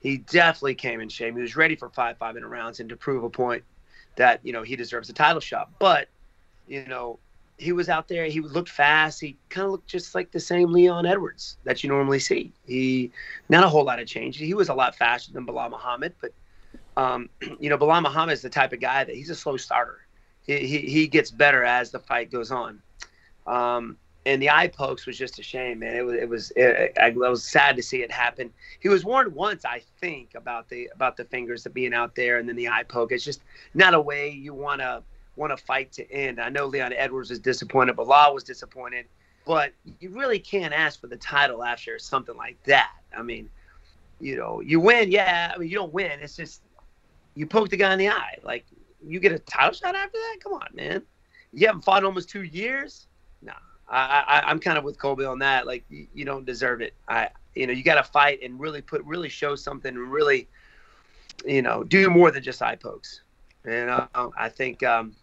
he 0.00 0.18
definitely 0.18 0.74
came 0.74 1.00
in 1.00 1.08
shape. 1.08 1.34
He 1.34 1.40
was 1.40 1.56
ready 1.56 1.76
for 1.76 1.88
five 1.90 2.18
five 2.18 2.34
minute 2.34 2.48
rounds 2.48 2.80
and 2.80 2.88
to 2.90 2.96
prove 2.96 3.24
a 3.24 3.30
point 3.30 3.64
that 4.16 4.40
you 4.44 4.52
know 4.52 4.62
he 4.62 4.76
deserves 4.76 5.08
a 5.10 5.12
title 5.12 5.40
shot. 5.40 5.70
But 5.78 6.08
you 6.68 6.84
know, 6.86 7.18
he 7.58 7.72
was 7.72 7.88
out 7.88 8.08
there. 8.08 8.26
He 8.26 8.40
looked 8.40 8.68
fast. 8.68 9.20
He 9.20 9.36
kind 9.48 9.64
of 9.64 9.72
looked 9.72 9.88
just 9.88 10.14
like 10.14 10.30
the 10.30 10.40
same 10.40 10.72
Leon 10.72 11.06
Edwards 11.06 11.56
that 11.64 11.82
you 11.82 11.88
normally 11.88 12.18
see. 12.18 12.52
He 12.66 13.10
not 13.48 13.64
a 13.64 13.68
whole 13.68 13.84
lot 13.84 13.98
of 13.98 14.06
change. 14.06 14.36
He 14.36 14.54
was 14.54 14.68
a 14.68 14.74
lot 14.74 14.94
faster 14.94 15.32
than 15.32 15.46
Belal 15.46 15.70
Muhammad, 15.70 16.14
but 16.20 16.32
um, 16.96 17.28
you 17.58 17.68
know, 17.68 17.78
Belal 17.78 18.02
Muhammad 18.02 18.34
is 18.34 18.42
the 18.42 18.50
type 18.50 18.72
of 18.72 18.80
guy 18.80 19.04
that 19.04 19.14
he's 19.14 19.30
a 19.30 19.34
slow 19.34 19.56
starter. 19.56 19.98
He 20.46 20.58
he, 20.66 20.78
he 20.78 21.08
gets 21.08 21.30
better 21.30 21.64
as 21.64 21.90
the 21.90 21.98
fight 21.98 22.30
goes 22.30 22.50
on. 22.50 22.80
Um, 23.46 23.96
and 24.26 24.42
the 24.42 24.50
eye 24.50 24.66
pokes 24.66 25.06
was 25.06 25.16
just 25.16 25.38
a 25.38 25.42
shame, 25.42 25.78
man. 25.78 25.94
It 25.94 26.04
was 26.04 26.14
it 26.14 26.28
was 26.28 26.52
it, 26.56 26.92
I, 27.00 27.06
I 27.06 27.10
was 27.10 27.44
sad 27.44 27.76
to 27.76 27.82
see 27.82 28.02
it 28.02 28.10
happen. 28.10 28.52
He 28.80 28.88
was 28.88 29.04
warned 29.04 29.32
once, 29.32 29.64
I 29.64 29.82
think, 30.00 30.34
about 30.34 30.68
the 30.68 30.90
about 30.92 31.16
the 31.16 31.24
fingers 31.24 31.64
of 31.64 31.72
being 31.72 31.94
out 31.94 32.16
there, 32.16 32.38
and 32.38 32.48
then 32.48 32.56
the 32.56 32.68
eye 32.68 32.82
poke. 32.82 33.12
It's 33.12 33.24
just 33.24 33.42
not 33.74 33.94
a 33.94 34.00
way 34.00 34.28
you 34.30 34.52
want 34.52 34.80
to 34.80 35.02
want 35.36 35.56
to 35.56 35.64
fight 35.64 35.92
to 35.92 36.10
end. 36.10 36.40
I 36.40 36.48
know 36.48 36.66
Leon 36.66 36.92
Edwards 36.92 37.30
was 37.30 37.38
disappointed, 37.38 37.96
Belal 37.96 38.34
was 38.34 38.42
disappointed, 38.42 39.06
but 39.44 39.72
you 40.00 40.10
really 40.10 40.40
can't 40.40 40.74
ask 40.74 41.00
for 41.00 41.06
the 41.06 41.16
title 41.16 41.62
after 41.62 41.98
something 41.98 42.36
like 42.36 42.60
that. 42.64 42.92
I 43.16 43.22
mean, 43.22 43.48
you 44.18 44.36
know, 44.36 44.60
you 44.60 44.80
win, 44.80 45.12
yeah. 45.12 45.52
I 45.54 45.58
mean, 45.58 45.68
you 45.68 45.76
don't 45.76 45.92
win. 45.92 46.18
It's 46.20 46.36
just 46.36 46.62
you 47.36 47.46
poke 47.46 47.68
the 47.68 47.76
guy 47.76 47.92
in 47.92 47.98
the 48.00 48.08
eye. 48.08 48.38
Like 48.42 48.66
you 49.06 49.20
get 49.20 49.30
a 49.30 49.38
title 49.38 49.72
shot 49.72 49.94
after 49.94 50.18
that. 50.18 50.38
Come 50.42 50.54
on, 50.54 50.68
man. 50.74 51.02
You 51.52 51.68
haven't 51.68 51.82
fought 51.82 52.02
almost 52.02 52.28
two 52.28 52.42
years. 52.42 53.06
No, 53.46 53.54
I, 53.88 54.42
I, 54.44 54.50
am 54.50 54.58
kind 54.58 54.76
of 54.76 54.84
with 54.84 54.98
Colby 54.98 55.24
on 55.24 55.38
that. 55.38 55.66
Like 55.66 55.84
you, 55.88 56.06
you 56.12 56.24
don't 56.24 56.44
deserve 56.44 56.82
it. 56.82 56.92
I, 57.08 57.30
you 57.54 57.66
know, 57.66 57.72
you 57.72 57.82
got 57.82 57.94
to 57.94 58.02
fight 58.02 58.40
and 58.42 58.60
really 58.60 58.82
put, 58.82 59.02
really 59.04 59.30
show 59.30 59.54
something, 59.54 59.94
and 59.94 60.10
really, 60.12 60.48
you 61.46 61.62
know, 61.62 61.84
do 61.84 62.10
more 62.10 62.30
than 62.30 62.42
just 62.42 62.60
eye 62.60 62.76
pokes. 62.76 63.22
And 63.64 63.88
uh, 63.90 64.06
I 64.36 64.48
think 64.48 64.82
um, 64.82 65.14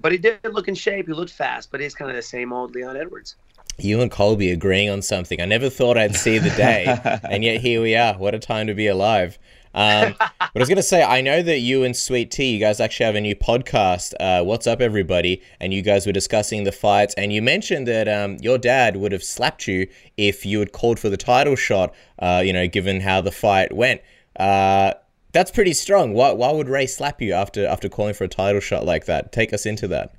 but 0.00 0.12
he 0.12 0.18
did 0.18 0.40
look 0.44 0.68
in 0.68 0.74
shape. 0.74 1.06
He 1.06 1.12
looked 1.12 1.32
fast, 1.32 1.70
but 1.70 1.80
he's 1.80 1.94
kind 1.94 2.10
of 2.10 2.16
the 2.16 2.22
same 2.22 2.52
old 2.52 2.74
Leon 2.74 2.96
Edwards. 2.96 3.36
You 3.78 4.00
and 4.00 4.10
Colby 4.10 4.50
agreeing 4.50 4.88
on 4.88 5.02
something. 5.02 5.40
I 5.40 5.46
never 5.46 5.68
thought 5.68 5.98
I'd 5.98 6.14
see 6.14 6.38
the 6.38 6.50
day, 6.50 6.86
and 7.30 7.42
yet 7.42 7.60
here 7.60 7.82
we 7.82 7.96
are. 7.96 8.14
What 8.14 8.34
a 8.34 8.38
time 8.38 8.66
to 8.68 8.74
be 8.74 8.86
alive. 8.86 9.38
Um, 9.74 10.14
but 10.18 10.30
I 10.40 10.58
was 10.58 10.68
going 10.68 10.76
to 10.76 10.82
say, 10.82 11.02
I 11.02 11.20
know 11.20 11.42
that 11.42 11.58
you 11.58 11.82
and 11.82 11.96
Sweet 11.96 12.30
T, 12.30 12.52
you 12.52 12.60
guys 12.60 12.78
actually 12.78 13.06
have 13.06 13.16
a 13.16 13.20
new 13.20 13.34
podcast. 13.34 14.14
Uh, 14.20 14.44
What's 14.44 14.66
up, 14.66 14.80
everybody? 14.80 15.42
And 15.60 15.74
you 15.74 15.82
guys 15.82 16.06
were 16.06 16.12
discussing 16.12 16.62
the 16.62 16.72
fights, 16.72 17.12
and 17.14 17.32
you 17.32 17.42
mentioned 17.42 17.88
that 17.88 18.08
um, 18.08 18.36
your 18.40 18.56
dad 18.56 18.96
would 18.96 19.10
have 19.12 19.24
slapped 19.24 19.66
you 19.66 19.88
if 20.16 20.46
you 20.46 20.60
had 20.60 20.72
called 20.72 21.00
for 21.00 21.08
the 21.08 21.16
title 21.16 21.56
shot. 21.56 21.92
Uh, 22.20 22.42
you 22.44 22.52
know, 22.52 22.68
given 22.68 23.00
how 23.00 23.20
the 23.20 23.32
fight 23.32 23.72
went. 23.72 24.00
Uh, 24.38 24.94
that's 25.32 25.50
pretty 25.50 25.72
strong. 25.72 26.14
Why, 26.14 26.30
why 26.30 26.52
would 26.52 26.68
Ray 26.68 26.86
slap 26.86 27.20
you 27.20 27.32
after 27.32 27.66
after 27.66 27.88
calling 27.88 28.14
for 28.14 28.24
a 28.24 28.28
title 28.28 28.60
shot 28.60 28.84
like 28.84 29.06
that? 29.06 29.32
Take 29.32 29.52
us 29.52 29.66
into 29.66 29.88
that. 29.88 30.14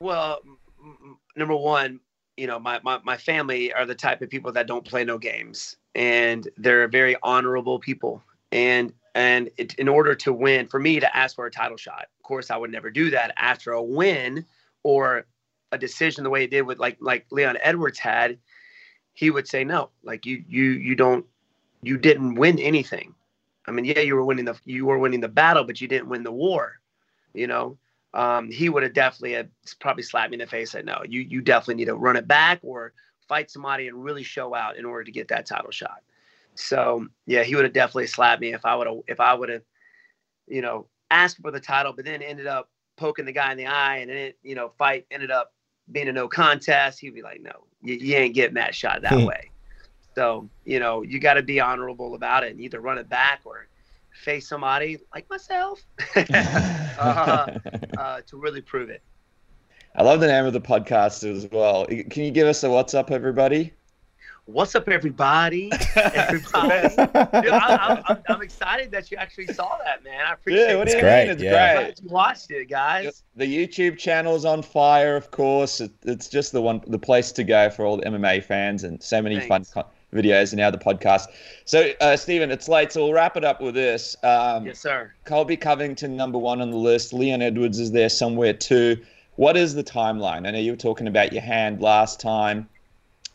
Well, 0.00 0.40
number 1.36 1.56
one, 1.56 2.00
you 2.36 2.46
know, 2.46 2.58
my, 2.58 2.80
my, 2.82 2.98
my 3.04 3.16
family 3.16 3.72
are 3.72 3.86
the 3.86 3.94
type 3.94 4.20
of 4.20 4.28
people 4.28 4.52
that 4.52 4.66
don't 4.66 4.84
play 4.84 5.04
no 5.04 5.16
games, 5.16 5.76
and 5.94 6.46
they're 6.58 6.88
very 6.88 7.16
honorable 7.22 7.78
people. 7.78 8.22
And 8.52 8.92
and 9.14 9.50
it, 9.58 9.74
in 9.74 9.88
order 9.88 10.14
to 10.14 10.32
win, 10.32 10.68
for 10.68 10.78
me 10.78 11.00
to 11.00 11.16
ask 11.16 11.36
for 11.36 11.46
a 11.46 11.50
title 11.50 11.76
shot, 11.76 12.06
of 12.18 12.22
course, 12.22 12.50
I 12.50 12.56
would 12.56 12.70
never 12.70 12.90
do 12.90 13.10
that 13.10 13.34
after 13.36 13.72
a 13.72 13.82
win 13.82 14.44
or 14.82 15.26
a 15.70 15.78
decision 15.78 16.24
the 16.24 16.30
way 16.30 16.44
it 16.44 16.50
did 16.50 16.62
with 16.62 16.78
like 16.78 16.98
like 17.00 17.26
Leon 17.30 17.58
Edwards 17.62 17.98
had. 17.98 18.38
He 19.14 19.30
would 19.30 19.48
say 19.48 19.64
no, 19.64 19.90
like 20.02 20.24
you 20.24 20.44
you 20.48 20.64
you 20.70 20.94
don't 20.94 21.26
you 21.82 21.98
didn't 21.98 22.36
win 22.36 22.58
anything 22.58 23.14
I 23.66 23.70
mean, 23.70 23.84
yeah, 23.84 24.00
you 24.00 24.14
were 24.14 24.24
winning 24.24 24.44
the 24.44 24.58
you 24.64 24.86
were 24.86 24.98
winning 24.98 25.20
the 25.20 25.28
battle, 25.28 25.64
but 25.64 25.80
you 25.80 25.88
didn't 25.88 26.08
win 26.08 26.22
the 26.22 26.32
war. 26.32 26.80
You 27.34 27.46
know, 27.46 27.78
um, 28.14 28.50
he 28.50 28.68
would 28.68 28.82
have 28.82 28.92
definitely 28.92 29.32
had 29.32 29.50
probably 29.80 30.02
slapped 30.02 30.30
me 30.30 30.34
in 30.34 30.40
the 30.40 30.46
face. 30.46 30.72
Said, 30.72 30.84
no, 30.84 31.02
you 31.08 31.20
you 31.20 31.40
definitely 31.40 31.76
need 31.76 31.86
to 31.86 31.94
run 31.94 32.16
it 32.16 32.26
back 32.26 32.60
or 32.62 32.92
fight 33.28 33.50
somebody 33.50 33.88
and 33.88 34.02
really 34.02 34.22
show 34.22 34.54
out 34.54 34.76
in 34.76 34.84
order 34.84 35.04
to 35.04 35.12
get 35.12 35.28
that 35.28 35.46
title 35.46 35.70
shot. 35.70 36.02
So 36.54 37.06
yeah, 37.26 37.42
he 37.42 37.54
would 37.54 37.64
have 37.64 37.72
definitely 37.72 38.06
slapped 38.06 38.40
me 38.40 38.52
if 38.52 38.64
I 38.64 38.74
would 38.74 38.86
have 38.86 38.96
if 39.06 39.20
I 39.20 39.34
would 39.34 39.48
have, 39.48 39.62
you 40.46 40.62
know, 40.62 40.86
asked 41.10 41.38
for 41.40 41.50
the 41.50 41.60
title, 41.60 41.92
but 41.92 42.04
then 42.04 42.22
ended 42.22 42.46
up 42.46 42.68
poking 42.96 43.24
the 43.24 43.32
guy 43.32 43.52
in 43.52 43.58
the 43.58 43.66
eye, 43.66 43.98
and 43.98 44.10
then 44.10 44.16
it, 44.16 44.38
you 44.42 44.54
know, 44.54 44.72
fight 44.78 45.06
ended 45.10 45.30
up 45.30 45.52
being 45.90 46.08
a 46.08 46.12
no 46.12 46.28
contest. 46.28 47.00
He'd 47.00 47.14
be 47.14 47.22
like, 47.22 47.40
no, 47.40 47.64
you, 47.82 47.94
you 47.94 48.16
ain't 48.16 48.34
getting 48.34 48.54
that 48.54 48.74
shot 48.74 49.02
that 49.02 49.12
hmm. 49.12 49.24
way. 49.24 49.50
So, 50.14 50.48
you 50.64 50.78
know, 50.78 51.02
you 51.02 51.18
got 51.18 51.34
to 51.34 51.42
be 51.42 51.58
honorable 51.58 52.14
about 52.14 52.44
it 52.44 52.52
and 52.52 52.60
either 52.60 52.80
run 52.80 52.98
it 52.98 53.08
back 53.08 53.40
or 53.44 53.66
face 54.12 54.46
somebody 54.46 54.98
like 55.14 55.28
myself 55.30 55.80
uh, 56.16 56.20
uh, 57.98 58.20
to 58.26 58.36
really 58.36 58.60
prove 58.60 58.90
it. 58.90 59.02
I 59.94 60.02
love 60.02 60.20
the 60.20 60.26
name 60.26 60.46
of 60.46 60.52
the 60.52 60.60
podcast 60.60 61.24
as 61.24 61.50
well. 61.50 61.86
Can 61.86 62.24
you 62.24 62.30
give 62.30 62.46
us 62.46 62.62
a 62.62 62.70
what's 62.70 62.94
up, 62.94 63.10
everybody? 63.10 63.72
What's 64.46 64.74
up, 64.74 64.88
everybody? 64.88 65.70
Everybody, 65.94 66.88
Dude, 66.88 67.52
I, 67.52 68.02
am 68.08 68.18
I'm 68.28 68.42
excited 68.42 68.90
that 68.90 69.08
you 69.08 69.16
actually 69.16 69.46
saw 69.46 69.78
that, 69.84 70.02
man. 70.02 70.20
I 70.26 70.32
appreciate 70.32 70.66
yeah, 70.66 70.76
what 70.76 70.88
it. 70.88 70.94
It's 70.94 71.00
great. 71.00 71.28
It's 71.28 71.42
yeah. 71.42 71.76
great. 71.76 72.00
You 72.02 72.08
watched 72.08 72.50
it, 72.50 72.68
guys. 72.68 73.22
The 73.36 73.46
YouTube 73.46 73.98
channel's 73.98 74.44
on 74.44 74.62
fire, 74.62 75.14
of 75.14 75.30
course. 75.30 75.80
It, 75.80 75.92
it's 76.02 76.26
just 76.26 76.50
the 76.50 76.60
one, 76.60 76.82
the 76.88 76.98
place 76.98 77.30
to 77.32 77.44
go 77.44 77.70
for 77.70 77.84
all 77.84 77.98
the 77.98 78.04
MMA 78.04 78.42
fans, 78.42 78.82
and 78.82 79.00
so 79.00 79.22
many 79.22 79.38
Thanks. 79.38 79.72
fun 79.72 79.84
videos 80.12 80.50
and 80.50 80.58
now 80.58 80.72
the 80.72 80.78
podcast. 80.78 81.28
So, 81.64 81.92
uh, 82.00 82.16
Stephen, 82.16 82.50
it's 82.50 82.68
late, 82.68 82.90
so 82.90 83.04
we'll 83.04 83.12
wrap 83.12 83.36
it 83.36 83.44
up 83.44 83.60
with 83.60 83.76
this. 83.76 84.16
Um, 84.24 84.66
yes, 84.66 84.80
sir. 84.80 85.12
Colby 85.24 85.56
Covington, 85.56 86.16
number 86.16 86.38
one 86.38 86.60
on 86.60 86.72
the 86.72 86.76
list. 86.76 87.12
Leon 87.12 87.42
Edwards 87.42 87.78
is 87.78 87.92
there 87.92 88.08
somewhere 88.08 88.54
too. 88.54 88.96
What 89.36 89.56
is 89.56 89.74
the 89.74 89.84
timeline? 89.84 90.48
I 90.48 90.50
know 90.50 90.58
you 90.58 90.72
were 90.72 90.76
talking 90.76 91.06
about 91.06 91.32
your 91.32 91.42
hand 91.42 91.80
last 91.80 92.18
time. 92.18 92.68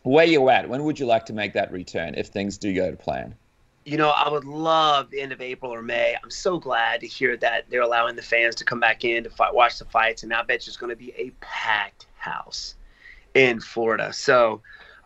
Where 0.07 0.25
you 0.25 0.47
at? 0.47 0.69
When 0.69 0.85
would 0.85 0.97
you 0.99 1.05
like 1.05 1.25
to 1.25 1.33
make 1.33 1.51
that 1.51 1.69
return 1.69 2.15
if 2.15 2.27
things 2.27 2.57
do 2.57 2.73
go 2.73 2.89
to 2.89 2.95
plan? 2.95 3.35
You 3.83 3.97
know, 3.97 4.09
I 4.09 4.29
would 4.29 4.45
love 4.45 5.09
the 5.09 5.19
end 5.19 5.33
of 5.33 5.41
April 5.41 5.69
or 5.69 5.81
May. 5.81 6.15
I'm 6.23 6.31
so 6.31 6.57
glad 6.57 7.01
to 7.01 7.07
hear 7.07 7.35
that 7.37 7.69
they're 7.69 7.81
allowing 7.81 8.15
the 8.15 8.21
fans 8.21 8.55
to 8.55 8.63
come 8.63 8.79
back 8.79 9.03
in 9.03 9.25
to 9.25 9.29
fight, 9.29 9.53
watch 9.53 9.79
the 9.79 9.85
fights, 9.85 10.23
and 10.23 10.33
I 10.33 10.43
bet 10.43 10.65
it's 10.65 10.77
going 10.77 10.91
to 10.91 10.95
be 10.95 11.13
a 11.17 11.31
packed 11.41 12.07
house 12.17 12.75
in 13.33 13.59
Florida. 13.59 14.13
So 14.13 14.61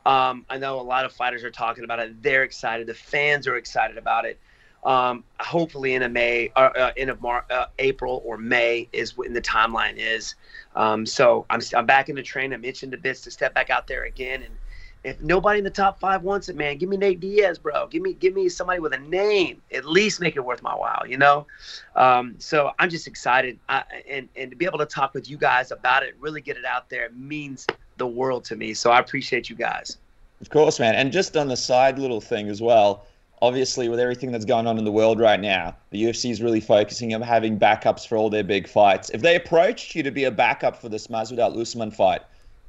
um, 0.06 0.46
I 0.52 0.60
know 0.60 0.80
a 0.80 0.82
lot 0.82 1.04
of 1.04 1.12
fighters 1.12 1.44
are 1.44 1.50
talking 1.52 1.84
about 1.84 2.00
it. 2.00 2.22
They're 2.22 2.44
excited. 2.44 2.86
The 2.86 2.94
fans 2.94 3.48
are 3.48 3.56
excited 3.56 3.98
about 3.98 4.26
it. 4.26 4.40
Um, 4.84 5.24
hopefully, 5.40 5.96
in 5.96 6.04
a 6.04 6.10
May, 6.10 6.52
uh, 6.56 6.70
uh, 6.78 6.92
end 6.96 7.10
of 7.10 7.22
Mar- 7.22 7.46
uh, 7.50 7.66
April 7.80 8.22
or 8.24 8.38
May 8.38 8.88
is 8.94 9.18
when 9.18 9.34
the 9.34 9.42
timeline 9.42 9.96
is. 9.98 10.36
Um, 10.76 11.08
so 11.08 11.48
I'm 11.50 11.62
I'm 11.76 11.88
back 11.88 12.10
in 12.10 12.16
the 12.16 12.24
train. 12.24 12.54
I'm 12.54 12.64
itching 12.64 12.92
to 12.92 12.98
bits 12.98 13.22
to 13.22 13.32
step 13.32 13.56
back 13.56 13.72
out 13.72 13.88
there 13.88 14.06
again. 14.06 14.44
And 14.44 14.56
if 15.04 15.20
nobody 15.22 15.58
in 15.58 15.64
the 15.64 15.72
top 15.72 16.00
five 16.00 16.22
wants 16.22 16.48
it, 16.50 16.56
man, 16.56 16.78
give 16.78 16.88
me 16.88 16.98
Nate 16.98 17.20
Diaz, 17.20 17.58
bro. 17.58 17.88
Give 17.88 18.02
me 18.02 18.14
give 18.14 18.34
me 18.34 18.50
somebody 18.50 18.80
with 18.80 18.94
a 18.94 19.00
name. 19.00 19.62
At 19.74 19.86
least 19.86 20.22
make 20.22 20.36
it 20.36 20.42
worth 20.42 20.62
my 20.62 20.76
while, 20.76 21.04
you 21.08 21.18
know. 21.18 21.48
Um, 21.96 22.36
so 22.38 22.72
I'm 22.78 22.90
just 22.90 23.08
excited, 23.08 23.58
I, 23.68 23.84
and 24.08 24.30
and 24.36 24.52
to 24.52 24.58
be 24.58 24.66
able 24.66 24.80
to 24.80 24.86
talk 24.86 25.14
with 25.14 25.30
you 25.30 25.38
guys 25.38 25.72
about 25.72 26.04
it, 26.04 26.16
really 26.20 26.42
get 26.42 26.58
it 26.58 26.66
out 26.66 26.90
there, 26.90 27.10
means 27.16 27.66
the 27.98 28.08
world 28.08 28.46
to 28.46 28.56
me. 28.56 28.74
So 28.74 28.92
I 28.92 29.00
appreciate 29.00 29.50
you 29.50 29.56
guys. 29.56 29.98
Of 30.40 30.50
course, 30.50 30.80
man. 30.80 30.96
And 30.96 31.12
just 31.12 31.38
on 31.38 31.48
the 31.48 31.58
side 31.58 32.00
little 32.00 32.22
thing 32.22 32.48
as 32.48 32.62
well, 32.62 33.06
obviously 33.42 33.90
with 33.90 34.00
everything 34.00 34.32
that's 34.32 34.46
going 34.46 34.68
on 34.68 34.78
in 34.78 34.86
the 34.86 34.92
world 34.92 35.20
right 35.20 35.40
now, 35.40 35.76
the 35.92 36.04
UFC 36.04 36.32
is 36.32 36.42
really 36.42 36.60
focusing 36.60 37.14
on 37.14 37.22
having 37.22 37.60
backups 37.60 38.08
for 38.08 38.18
all 38.18 38.30
their 38.30 38.44
big 38.44 38.68
fights. 38.68 39.10
If 39.12 39.22
they 39.22 39.36
approached 39.36 39.96
you 39.96 40.04
to 40.04 40.12
be 40.12 40.26
a 40.26 40.32
backup 40.32 40.80
for 40.80 40.90
this 40.90 41.08
Masvidal 41.08 41.60
Usman 41.60 41.92
fight, 41.92 42.22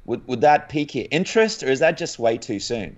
would 0.05 0.25
would 0.27 0.41
that 0.41 0.69
pique 0.69 0.95
your 0.95 1.05
interest, 1.11 1.63
or 1.63 1.67
is 1.67 1.79
that 1.79 1.97
just 1.97 2.19
way 2.19 2.37
too 2.37 2.59
soon? 2.59 2.97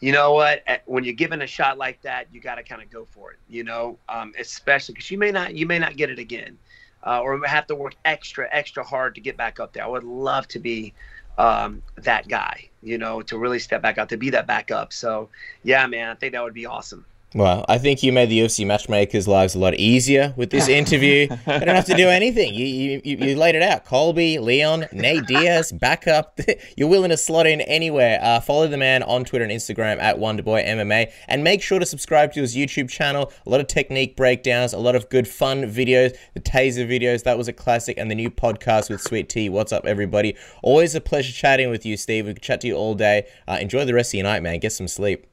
You 0.00 0.12
know 0.12 0.32
what? 0.32 0.62
When 0.86 1.04
you're 1.04 1.14
given 1.14 1.42
a 1.42 1.46
shot 1.46 1.78
like 1.78 2.02
that, 2.02 2.26
you 2.32 2.40
got 2.40 2.56
to 2.56 2.62
kind 2.62 2.82
of 2.82 2.90
go 2.90 3.04
for 3.04 3.32
it. 3.32 3.38
You 3.48 3.64
know, 3.64 3.98
um, 4.08 4.32
especially 4.38 4.94
because 4.94 5.10
you 5.10 5.18
may 5.18 5.30
not 5.30 5.54
you 5.54 5.66
may 5.66 5.78
not 5.78 5.96
get 5.96 6.10
it 6.10 6.18
again, 6.18 6.58
uh, 7.06 7.20
or 7.20 7.44
have 7.46 7.66
to 7.68 7.74
work 7.74 7.94
extra 8.04 8.48
extra 8.50 8.84
hard 8.84 9.14
to 9.14 9.20
get 9.20 9.36
back 9.36 9.60
up 9.60 9.72
there. 9.72 9.84
I 9.84 9.86
would 9.86 10.04
love 10.04 10.48
to 10.48 10.58
be 10.58 10.92
um, 11.38 11.82
that 11.96 12.28
guy, 12.28 12.68
you 12.82 12.98
know, 12.98 13.22
to 13.22 13.38
really 13.38 13.58
step 13.58 13.82
back 13.82 13.98
out 13.98 14.08
to 14.10 14.16
be 14.16 14.30
that 14.30 14.46
backup. 14.46 14.92
So, 14.92 15.28
yeah, 15.62 15.86
man, 15.86 16.10
I 16.10 16.14
think 16.14 16.32
that 16.32 16.42
would 16.42 16.54
be 16.54 16.66
awesome. 16.66 17.06
Well, 17.36 17.64
I 17.68 17.78
think 17.78 18.04
you 18.04 18.12
made 18.12 18.28
the 18.28 18.38
UFC 18.38 18.64
matchmakers' 18.64 19.26
lives 19.26 19.56
a 19.56 19.58
lot 19.58 19.74
easier 19.74 20.32
with 20.36 20.50
this 20.50 20.68
interview. 20.80 21.22
you 21.22 21.36
don't 21.46 21.66
have 21.66 21.84
to 21.86 21.96
do 21.96 22.08
anything. 22.08 22.54
You, 22.54 23.00
you, 23.04 23.16
you 23.16 23.36
laid 23.36 23.56
it 23.56 23.62
out. 23.62 23.84
Colby, 23.84 24.38
Leon, 24.38 24.86
Nate 24.92 25.26
Diaz, 25.26 25.72
backup. 25.72 26.38
You're 26.76 26.88
willing 26.88 27.10
to 27.10 27.16
slot 27.16 27.48
in 27.48 27.60
anywhere. 27.62 28.20
Uh, 28.22 28.38
follow 28.38 28.68
the 28.68 28.76
man 28.76 29.02
on 29.02 29.24
Twitter 29.24 29.44
and 29.44 29.52
Instagram 29.52 30.00
at 30.00 30.18
Wonderboy 30.18 30.64
MMA, 30.64 31.10
and 31.26 31.42
make 31.42 31.60
sure 31.60 31.80
to 31.80 31.86
subscribe 31.86 32.32
to 32.34 32.40
his 32.40 32.54
YouTube 32.54 32.88
channel. 32.88 33.32
A 33.46 33.50
lot 33.50 33.60
of 33.60 33.66
technique 33.66 34.14
breakdowns, 34.14 34.72
a 34.72 34.78
lot 34.78 34.94
of 34.94 35.08
good 35.08 35.26
fun 35.26 35.62
videos. 35.64 36.16
The 36.34 36.40
taser 36.40 36.88
videos 36.88 37.24
that 37.24 37.36
was 37.36 37.48
a 37.48 37.52
classic, 37.52 37.98
and 37.98 38.08
the 38.08 38.14
new 38.14 38.30
podcast 38.30 38.90
with 38.90 39.00
Sweet 39.00 39.28
T. 39.28 39.48
What's 39.48 39.72
up, 39.72 39.86
everybody? 39.86 40.36
Always 40.62 40.94
a 40.94 41.00
pleasure 41.00 41.32
chatting 41.32 41.68
with 41.68 41.84
you, 41.84 41.96
Steve. 41.96 42.26
We 42.26 42.34
could 42.34 42.44
chat 42.44 42.60
to 42.60 42.68
you 42.68 42.76
all 42.76 42.94
day. 42.94 43.26
Uh, 43.48 43.58
enjoy 43.60 43.84
the 43.84 43.94
rest 43.94 44.10
of 44.10 44.18
your 44.18 44.24
night, 44.24 44.44
man. 44.44 44.60
Get 44.60 44.70
some 44.70 44.86
sleep. 44.86 45.26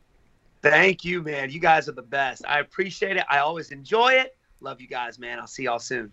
Thank 0.62 1.04
you, 1.04 1.24
man. 1.24 1.50
You 1.50 1.60
guys 1.60 1.90
are 1.90 1.94
the 1.94 2.02
best. 2.02 2.44
I 2.48 2.60
appreciate 2.60 3.18
it. 3.18 3.24
I 3.30 3.40
always 3.40 3.72
enjoy 3.72 4.14
it. 4.14 4.38
Love 4.60 4.80
you 4.80 4.88
guys, 4.88 5.18
man. 5.18 5.40
I'll 5.40 5.48
see 5.48 5.64
y'all 5.64 5.80
soon. 5.80 6.12